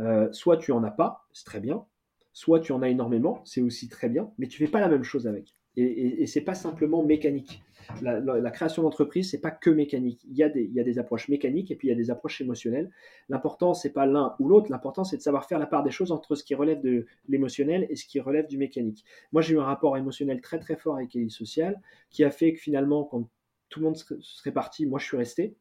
[0.00, 1.84] Euh, soit tu en as pas, c'est très bien,
[2.32, 5.04] soit tu en as énormément, c'est aussi très bien, mais tu fais pas la même
[5.04, 5.54] chose avec.
[5.76, 7.62] Et, et, et c'est pas simplement mécanique
[8.02, 10.20] la, création d'entreprise, c'est pas que mécanique.
[10.28, 12.90] Il y, a des, approches mécaniques et puis il y a des approches émotionnelles.
[13.28, 14.70] L'important, c'est pas l'un ou l'autre.
[14.70, 17.86] L'important, c'est de savoir faire la part des choses entre ce qui relève de l'émotionnel
[17.90, 19.04] et ce qui relève du mécanique.
[19.32, 22.52] Moi, j'ai eu un rapport émotionnel très très fort avec Elite Social qui a fait
[22.52, 23.28] que finalement, quand
[23.68, 25.56] tout le monde serait parti, moi, je suis resté.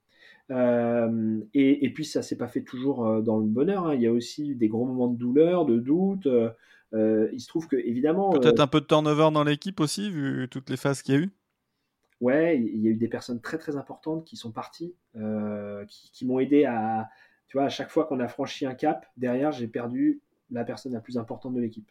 [0.51, 3.88] Euh, et, puis ça s'est pas fait toujours euh, dans le bonheur.
[3.88, 3.95] Hein.
[3.95, 6.28] Il y a aussi des gros moments de douleur, de doute.
[6.28, 6.49] Euh,
[6.93, 8.32] il se trouve que évidemment.
[8.32, 11.21] Peut-être un peu de turnover dans l'équipe aussi, vu toutes les phases qu'il y a
[11.21, 11.32] eu?
[12.21, 16.26] Ouais, il y a eu des personnes très très importantes qui sont parties, euh, qui,
[16.26, 17.10] m'ont aidé à,
[17.48, 20.93] tu vois, à chaque fois qu'on a franchi un cap, derrière, j'ai perdu la personne
[20.93, 21.89] la plus importante de l'équipe.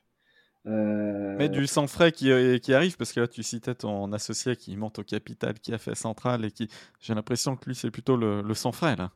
[0.66, 4.10] Euh, Mais du sang frais qui, euh, qui, arrive, parce que là, tu citais ton
[4.14, 7.74] associé qui monte au capital, qui a fait Central, et qui, j'ai l'impression que lui,
[7.74, 9.10] c'est plutôt le, le, sang frais, là.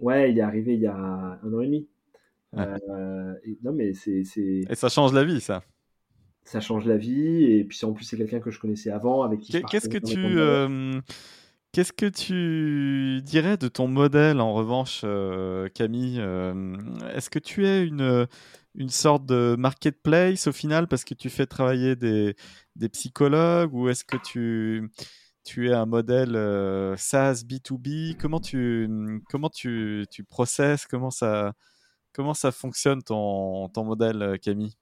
[0.00, 1.86] Ouais, il est arrivé il y a un an et demi.
[2.56, 4.22] Non, mais c'est.
[4.36, 5.62] Et ça change la vie, ça
[6.44, 7.44] ça change la vie.
[7.44, 10.38] Et puis en plus, c'est quelqu'un que je connaissais avant, avec qui Qu'est-ce que tu
[10.38, 11.00] euh,
[11.72, 16.76] Qu'est-ce que tu dirais de ton modèle en revanche, euh, Camille euh,
[17.14, 18.28] Est-ce que tu es une,
[18.76, 22.36] une sorte de marketplace au final parce que tu fais travailler des,
[22.76, 24.88] des psychologues ou est-ce que tu,
[25.42, 26.34] tu es un modèle
[26.96, 28.88] SaaS B2B Comment tu,
[29.28, 30.86] comment tu, tu processes?
[30.86, 31.54] Comment ça,
[32.14, 34.74] comment ça fonctionne ton, modèle, Camille?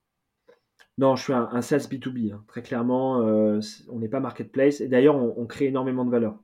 [0.99, 2.33] Non, je suis un, SaaS B2B.
[2.33, 2.45] Hein.
[2.47, 4.81] Très clairement, euh, on n'est pas marketplace.
[4.81, 6.39] Et d'ailleurs, on, crée énormément de valeur.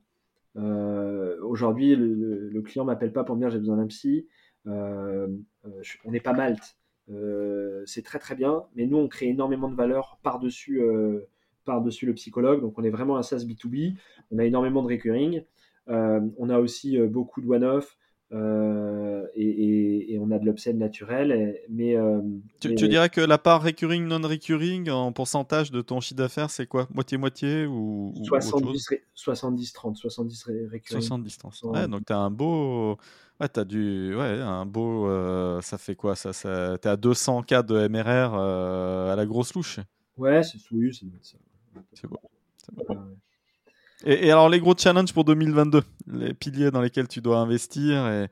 [0.57, 4.27] Euh, aujourd'hui, le, client m'appelle pas pour me dire j'ai besoin d'un psy.
[4.67, 5.27] Euh,
[6.03, 6.77] on n'est pas Malte.
[7.85, 10.81] c'est très très bien, mais nous, on crée énormément de valeur par-dessus
[11.65, 12.61] par-dessus le psychologue.
[12.61, 13.95] Donc, on est vraiment un SaaS B2B.
[14.31, 15.43] On a énormément de recurring.
[15.87, 17.97] on a aussi beaucoup de one-off.
[19.59, 21.59] Euh, et, on a de l'upsell naturel.
[21.69, 22.21] mais, euh,
[22.59, 26.87] tu, dirais que la part recurring, non-recurring en pourcentage de ton chiffre d'affaires, c'est quoi?
[26.93, 31.01] Moitié-moitié ou, 70, 70, 30, 70 recurring.
[31.01, 31.63] 70, 30.
[31.63, 32.97] Ouais, donc tu as un beau.
[33.39, 34.15] Ouais, as du.
[34.15, 35.07] Ouais, un beau.
[35.07, 36.15] Euh, ça fait quoi?
[36.15, 36.77] Ça, ça...
[36.81, 39.79] Tu à 200 cas de MRR à la grosse louche?
[40.17, 41.17] Ouais, c'est oui, c'est beau.
[41.93, 42.19] C'est beau.
[44.05, 48.27] Et, alors, les gros challenges pour 2022, les piliers dans lesquels tu dois investir et,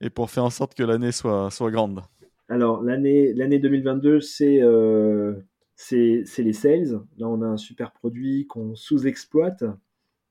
[0.00, 2.02] et pour faire en sorte que l'année soit, soit grande
[2.48, 5.34] Alors, l'année 2022, euh,
[5.74, 7.00] c'est c'est les sales.
[7.18, 9.64] Là, on a un super produit qu'on sous-exploite.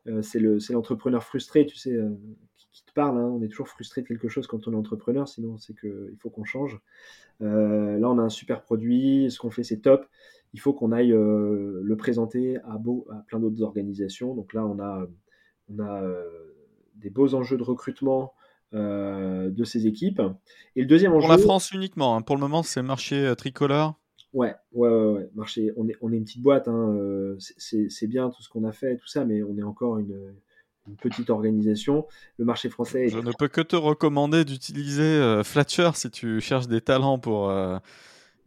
[0.08, 2.10] Euh, c'est l'entrepreneur frustré, tu sais, euh,
[2.71, 3.17] qui, te parle.
[3.17, 3.25] Hein.
[3.25, 6.29] On est toujours frustré de quelque chose quand on est entrepreneur, sinon c'est qu'il faut
[6.29, 6.79] qu'on change.
[7.39, 9.29] là, on a un super produit.
[9.29, 10.05] Ce qu'on fait, c'est top
[10.53, 14.34] il faut qu'on aille euh, le présenter à, beau, à plein d'autres organisations.
[14.34, 15.05] Donc là, on a,
[15.69, 16.55] on a euh,
[16.95, 18.38] des beaux enjeux de recrutement euh,
[18.71, 20.21] de ces équipes.
[20.75, 21.27] Et le deuxième enjeu.
[21.27, 22.21] Pour la France uniquement, hein.
[22.21, 23.99] pour le moment, c'est marché tricolore.
[24.32, 26.95] Ouais, ouais, ouais, Marché, on est, on est une petite boîte, hein,
[27.39, 30.36] c'est bien tout ce qu'on a fait, tout ça, mais on est encore une,
[30.88, 32.05] une petite organisation.
[32.38, 33.08] Le marché français.
[33.08, 37.51] Je ne peux que te recommander d'utiliser Flatcher si tu cherches des talents pour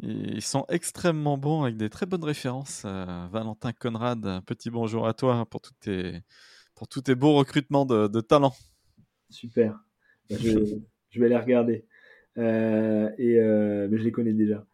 [0.03, 2.83] ils sont extrêmement bons avec des très bonnes références.
[2.85, 6.23] Euh, Valentin Conrad, un petit bonjour à toi pour, tous tes,
[6.75, 8.55] pour tous tes beaux recrutements de, de talents.
[9.31, 9.79] Super.
[10.39, 11.85] Je, vais les regarder.
[12.39, 14.65] Euh, et, euh, mais je les connais déjà.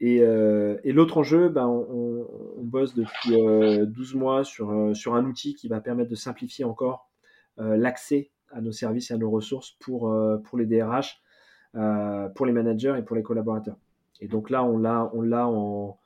[0.00, 2.26] et, et l'autre enjeu, bah, on,
[2.62, 3.36] bosse depuis
[3.86, 7.10] 12 mois sur, sur un outil qui va permettre de simplifier encore
[7.58, 11.22] l'accès à nos services et à nos ressources pour, pour les DRH
[11.76, 13.76] euh, pour les managers et pour les collaborateurs.
[14.20, 15.98] Et donc là, on l'a, on l'a en,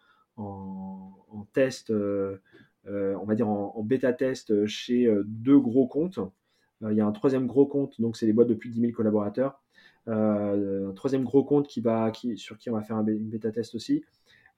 [1.53, 2.43] test, euh,
[2.89, 6.19] euh, on va dire en, bêta test chez deux gros comptes.
[6.91, 8.81] Il y a un troisième gros compte, donc c'est les boîtes de plus de 10
[8.81, 9.63] 000 collaborateurs.
[10.07, 14.05] un troisième gros compte sur qui on va faire un, une bêta test aussi,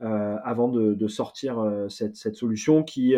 [0.00, 3.14] avant de, sortir cette, solution qui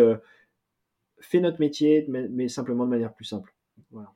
[1.21, 3.55] fait notre métier, mais, simplement de manière plus simple.
[3.91, 4.13] Voilà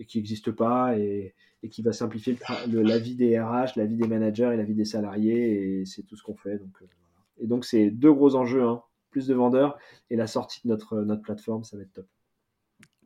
[0.00, 1.34] et qui n'existe pas et,
[1.70, 4.86] qui va simplifier la vie des RH, la vie des managers et la vie des
[4.86, 6.54] salariés et c'est tout ce qu'on fait.
[6.54, 6.86] Euh,
[7.38, 8.82] Et donc c'est deux gros enjeux, hein.
[9.10, 12.06] plus de vendeurs et la sortie de notre plateforme, ça va être top.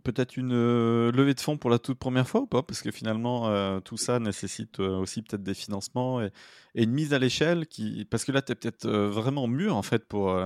[0.04, 0.52] Peut-être une
[1.10, 2.62] levée de fonds pour la toute première fois ou pas?
[2.62, 6.30] Parce que finalement, tout ça nécessite aussi peut-être des financements et,
[6.74, 8.04] une mise à l'échelle qui.
[8.04, 10.38] Parce que là, tu es peut-être vraiment mûr en fait pour,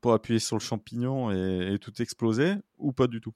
[0.00, 3.34] pour appuyer sur le champignon et, tout exploser ou pas du tout?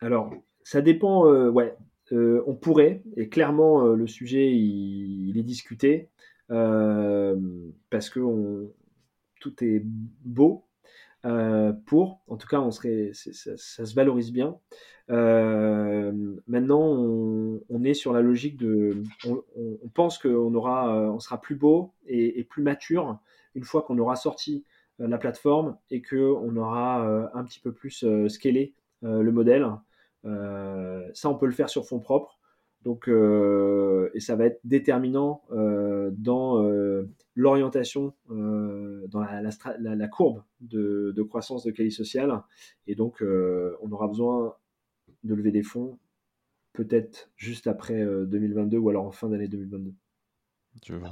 [0.00, 0.32] Alors,
[0.62, 1.26] ça dépend.
[1.50, 1.76] ouais,
[2.12, 6.08] on pourrait, et clairement, le sujet il, est discuté
[6.48, 8.72] parce que
[9.40, 9.82] tout est
[10.24, 10.65] beau
[11.24, 12.20] euh, pour.
[12.28, 14.58] En tout cas, on serait, ça, se valorise bien.
[15.10, 16.12] Euh,
[16.46, 19.02] maintenant, on, est sur la logique de.
[19.26, 23.18] On, pense qu'on aura, euh, on sera plus beau et, plus mature
[23.54, 24.64] une fois qu'on aura sorti
[24.98, 29.66] la plateforme et qu'on aura un petit peu plus scalé le modèle.
[30.24, 32.35] ça, on peut le faire sur fonds propres.
[32.86, 39.26] Donc, euh, et ça va être déterminant euh, dans euh, l'orientation, dans
[39.80, 42.44] la, courbe de, croissance de Cali Social.
[42.86, 44.54] Et donc, on aura besoin
[45.24, 45.98] de lever des fonds,
[46.74, 49.92] peut-être juste après 2022 ou alors en fin d'année 2022.
[50.80, 51.10] Tu vois.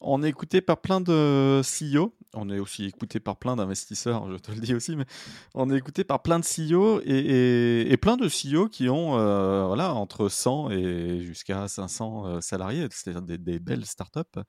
[0.00, 2.14] On est écouté par plein de CEO.
[2.32, 5.04] On est aussi écouté par plein d'investisseurs, je te le dis aussi, mais
[5.54, 9.94] on est écouté par plein de CEO et, plein de CEO qui ont euh, voilà,
[9.94, 14.40] entre 100 et jusqu'à 500 euh, salariés, c'est-à-dire des, belles startups.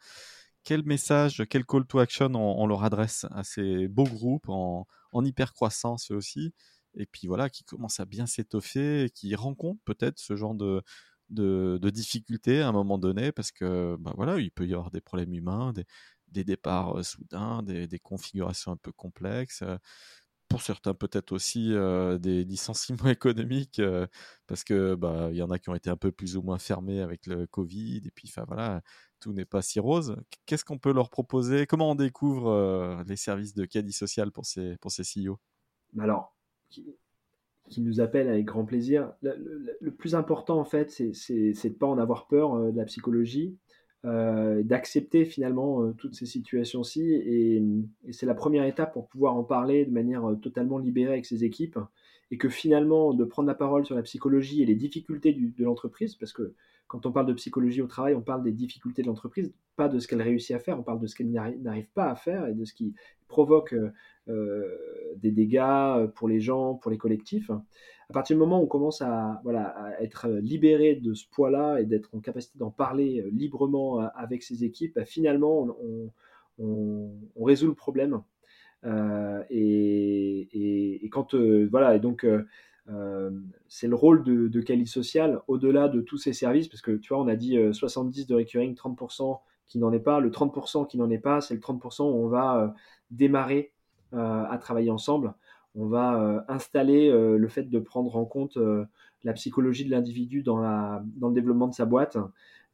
[0.64, 5.26] Quel message, quel call to action on, leur adresse à ces beaux groupes en, en
[5.26, 6.54] hyper croissance aussi?
[6.96, 10.84] Et puis voilà, qui commencent à bien s'étoffer, qui rencontrent peut-être ce genre de,
[11.32, 15.02] de, difficultés à un moment donné parce que bah voilà, il peut y avoir des
[15.02, 15.74] problèmes humains,
[16.28, 19.64] des, départs soudains, des, configurations un peu complexes.
[20.50, 21.74] pour certains, peut-être aussi
[22.20, 23.82] des licenciements économiques
[24.48, 26.60] parce que bah il y en a qui ont été un peu plus ou moins
[26.60, 28.82] fermés avec le Covid et puis enfin voilà,
[29.20, 30.16] tout n'est pas si rose.
[30.46, 31.68] Qu'est-ce qu'on peut leur proposer?
[31.68, 35.40] Comment on découvre les services de caddie social pour ces pour ces CEO
[35.94, 36.36] bah, Alors,
[37.72, 39.14] qui nous appellent avec grand plaisir.
[39.24, 42.86] Le, plus important, en fait, c'est de ne pas en avoir peur euh, de la
[42.86, 43.56] psychologie,
[44.06, 47.02] euh, d'accepter finalement euh, toutes ces situations-ci.
[47.02, 47.64] Et,
[48.12, 51.80] c'est la première étape pour pouvoir en parler de manière totalement libérée avec ses équipes.
[52.30, 56.16] Et que finalement, de prendre la parole sur la psychologie et les difficultés de l'entreprise,
[56.16, 56.54] parce que
[56.92, 59.98] quand on parle de psychologie au travail, on parle des difficultés de l'entreprise, pas de
[59.98, 62.54] ce qu'elle réussit à faire, on parle de ce qu'elle n'arrive pas à faire et
[62.54, 62.94] de ce qui
[63.30, 63.94] provoque euh,
[64.28, 64.68] euh,
[65.16, 67.50] des dégâts pour les gens, pour les collectifs.
[67.50, 71.80] À partir du moment où on commence à, voilà, à être libéré de ce poids-là
[71.80, 75.74] et d'être en capacité d'en parler euh, librement avec ses équipes, bah, finalement,
[76.60, 78.22] on, résout le problème.
[79.50, 82.46] et, quand voilà, et donc euh,
[83.68, 87.24] c'est le rôle de, de Social au-delà de tous ces services, parce que tu vois,
[87.24, 90.20] on a dit 70 euh, de recurring, 30% qui n'en est pas.
[90.20, 92.68] Le 30% qui n'en est pas, c'est le 30% où on va euh,
[93.12, 93.72] démarrer
[94.14, 95.34] à travailler ensemble.
[95.74, 98.58] On va installer le fait de prendre en compte
[99.24, 102.18] la psychologie de l'individu dans, le développement de sa boîte.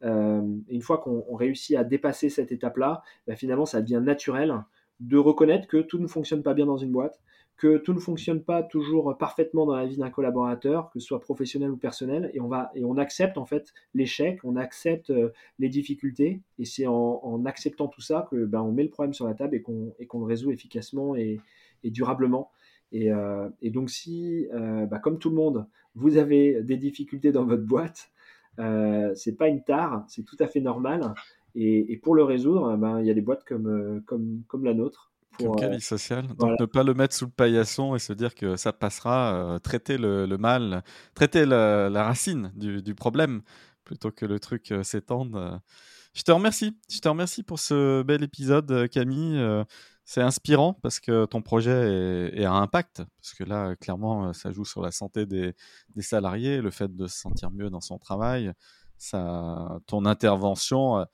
[0.02, 4.64] une fois qu'on réussit à dépasser cette étape-là, bah, finalement, ça devient naturel
[5.00, 7.20] de reconnaître que tout ne fonctionne pas bien dans une boîte,
[7.58, 11.20] que tout ne fonctionne pas toujours parfaitement dans la vie d'un collaborateur, que ce soit
[11.20, 15.30] professionnel ou personnel, et on va et on accepte en fait l'échec, on accepte euh,
[15.58, 19.26] les difficultés, et c'est en, acceptant tout ça que ben, on met le problème sur
[19.26, 21.40] la table et qu'on et qu'on le résout efficacement et,
[21.84, 22.52] durablement.
[22.92, 27.32] Et, euh, et, donc si, euh, ben, comme tout le monde, vous avez des difficultés
[27.32, 28.12] dans votre boîte,
[28.60, 31.14] euh, c'est pas une tare, c'est tout à fait normal.
[31.56, 34.74] Et, et pour le résoudre, ben, il y a des boîtes comme, comme, comme la
[34.74, 36.28] nôtre comme euh, social.
[36.36, 39.60] Donc ne pas le mettre sous le paillasson et se dire que ça passera, euh,
[39.60, 40.84] traiter le, mal,
[41.14, 43.42] traiter la, racine du, problème
[43.84, 45.62] plutôt que le truc euh, s'étende.
[46.14, 46.78] Je te remercie.
[46.90, 49.40] Je te remercie pour ce bel épisode, Camille.
[50.04, 53.04] c'est inspirant parce que ton projet est, à impact.
[53.22, 55.54] Parce que là, clairement, ça joue sur la santé des,
[55.96, 58.52] des, salariés, le fait de se sentir mieux dans son travail.
[58.98, 61.06] Ça, ton intervention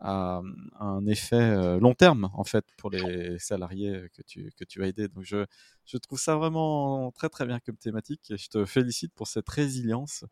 [0.00, 0.42] a
[0.80, 4.88] un effet euh, long terme en fait pour les salariés que tu, que tu as
[4.88, 5.08] aidés.
[5.08, 5.44] Donc je,
[5.86, 9.48] je trouve ça vraiment très très bien comme thématique et je te félicite pour cette
[9.48, 10.24] résilience.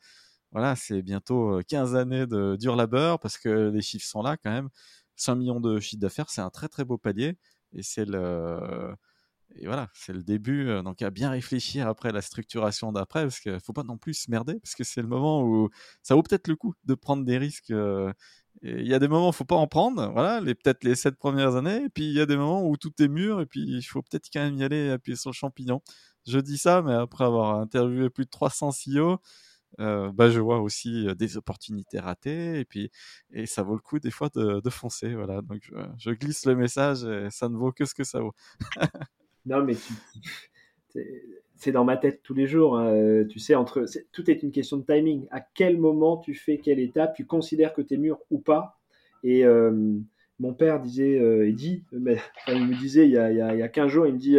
[0.52, 4.36] Voilà, c'est bientôt 15 euh, années de dur labeur parce que les chiffres sont là
[4.36, 4.68] quand même.
[5.16, 7.36] 5 millions de chiffres d'affaires, c'est un très très beau palier
[7.72, 8.94] et c'est le
[9.54, 10.68] et voilà, c'est le début.
[10.68, 14.14] Euh, donc à bien réfléchir après la structuration d'après parce qu'il faut pas non plus
[14.14, 15.70] se merder parce que c'est le moment où
[16.02, 17.72] ça vaut peut-être le coup de prendre des risques
[18.62, 21.16] il y a des moments où il faut pas en prendre, voilà, peut-être les sept
[21.16, 23.60] premières années, et puis il y a des moments où tout est mûr, et puis
[23.60, 25.82] il faut peut-être quand même y aller appuyer sur le champignon.
[26.26, 29.18] Je dis ça, mais après avoir interviewé plus de 300 CEO,
[29.80, 32.90] euh, bah, je vois aussi euh, des opportunités ratées, et puis
[33.30, 35.42] et ça vaut le coup des fois de, de foncer, voilà.
[35.42, 38.34] Donc je, je, glisse le message, et ça ne vaut que ce que ça vaut.
[39.46, 39.74] non, mais
[41.56, 42.78] c'est dans ma tête tous les jours.
[42.78, 43.24] Hein.
[43.28, 45.26] tu sais, entre tout est une question de timing.
[45.30, 48.78] À quel moment tu fais quelle étape, tu considères que tu es mûr ou pas?
[49.24, 49.44] Et
[50.38, 53.68] mon père disait, il dit, mais, il me disait il y, a, il, y a,
[53.68, 54.38] 15 jours, il me dit,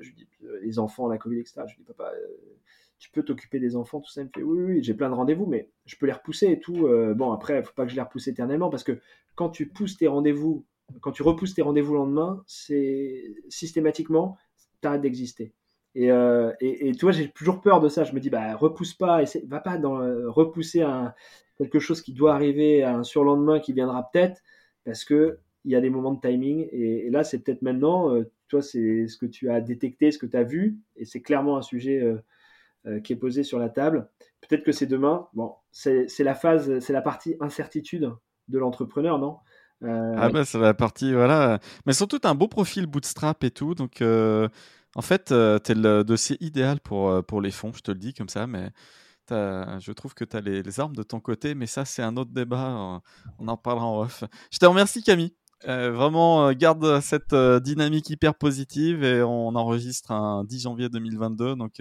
[0.00, 0.26] dis
[0.62, 1.62] les enfants, la Covid, etc.
[1.68, 2.12] Je dis papa,
[2.98, 4.20] tu peux t'occuper des enfants, tout ça?
[4.20, 6.60] Il me fait oui, oui, j'ai plein de rendez-vous, mais je peux les repousser et
[6.60, 6.88] tout.
[7.16, 8.98] bon, après, il faut pas que je les repousse éternellement parce que
[9.34, 10.64] quand tu pousses tes rendez-vous,
[11.00, 14.36] quand tu repousses tes rendez-vous le lendemain, c'est systématiquement,
[14.82, 15.52] tu d'exister.
[15.94, 18.04] Et, euh, et, et, tu vois, j'ai toujours peur de ça.
[18.04, 19.98] Je me dis, bah, repousse pas, essaie, va pas dans,
[20.30, 20.84] repousser
[21.58, 24.40] quelque chose qui doit arriver à un surlendemain qui viendra peut-être,
[24.84, 26.68] parce que il y a des moments de timing.
[26.72, 30.26] Et, là, c'est peut-être maintenant, euh, toi, c'est ce que tu as détecté, ce que
[30.26, 32.22] tu as vu, et c'est clairement un sujet euh,
[32.86, 34.08] euh, qui est posé sur la table.
[34.40, 35.28] Peut-être que c'est demain.
[35.34, 38.12] Bon, c'est la phase, c'est la partie incertitude
[38.48, 39.36] de l'entrepreneur, non?
[39.84, 43.50] Euh, Ah bah c'est la partie voilà, mais surtout as un beau profil bootstrap et
[43.50, 44.48] tout, donc euh,
[44.94, 48.14] en fait tu es le dossier idéal pour pour les fonds, je te le dis
[48.14, 48.70] comme ça, mais
[49.30, 52.32] je trouve que tu as les, armes de ton côté, mais ça c'est un autre
[52.32, 53.02] débat,
[53.38, 54.24] on en parlera en off.
[54.50, 55.34] Je te remercie Camille.
[55.64, 61.56] vraiment, garde cette dynamique hyper positive et on enregistre un 10 janvier 2022.
[61.56, 61.80] Donc,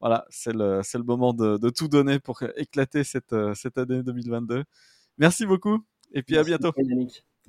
[0.00, 4.02] voilà, c'est le, le moment de, de, tout donner pour éclater cette, euh, cette année
[4.02, 4.64] 2022.
[5.18, 5.78] Merci beaucoup
[6.12, 6.72] et puis à bientôt.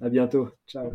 [0.02, 0.50] À bientôt.
[0.68, 0.90] Ciao.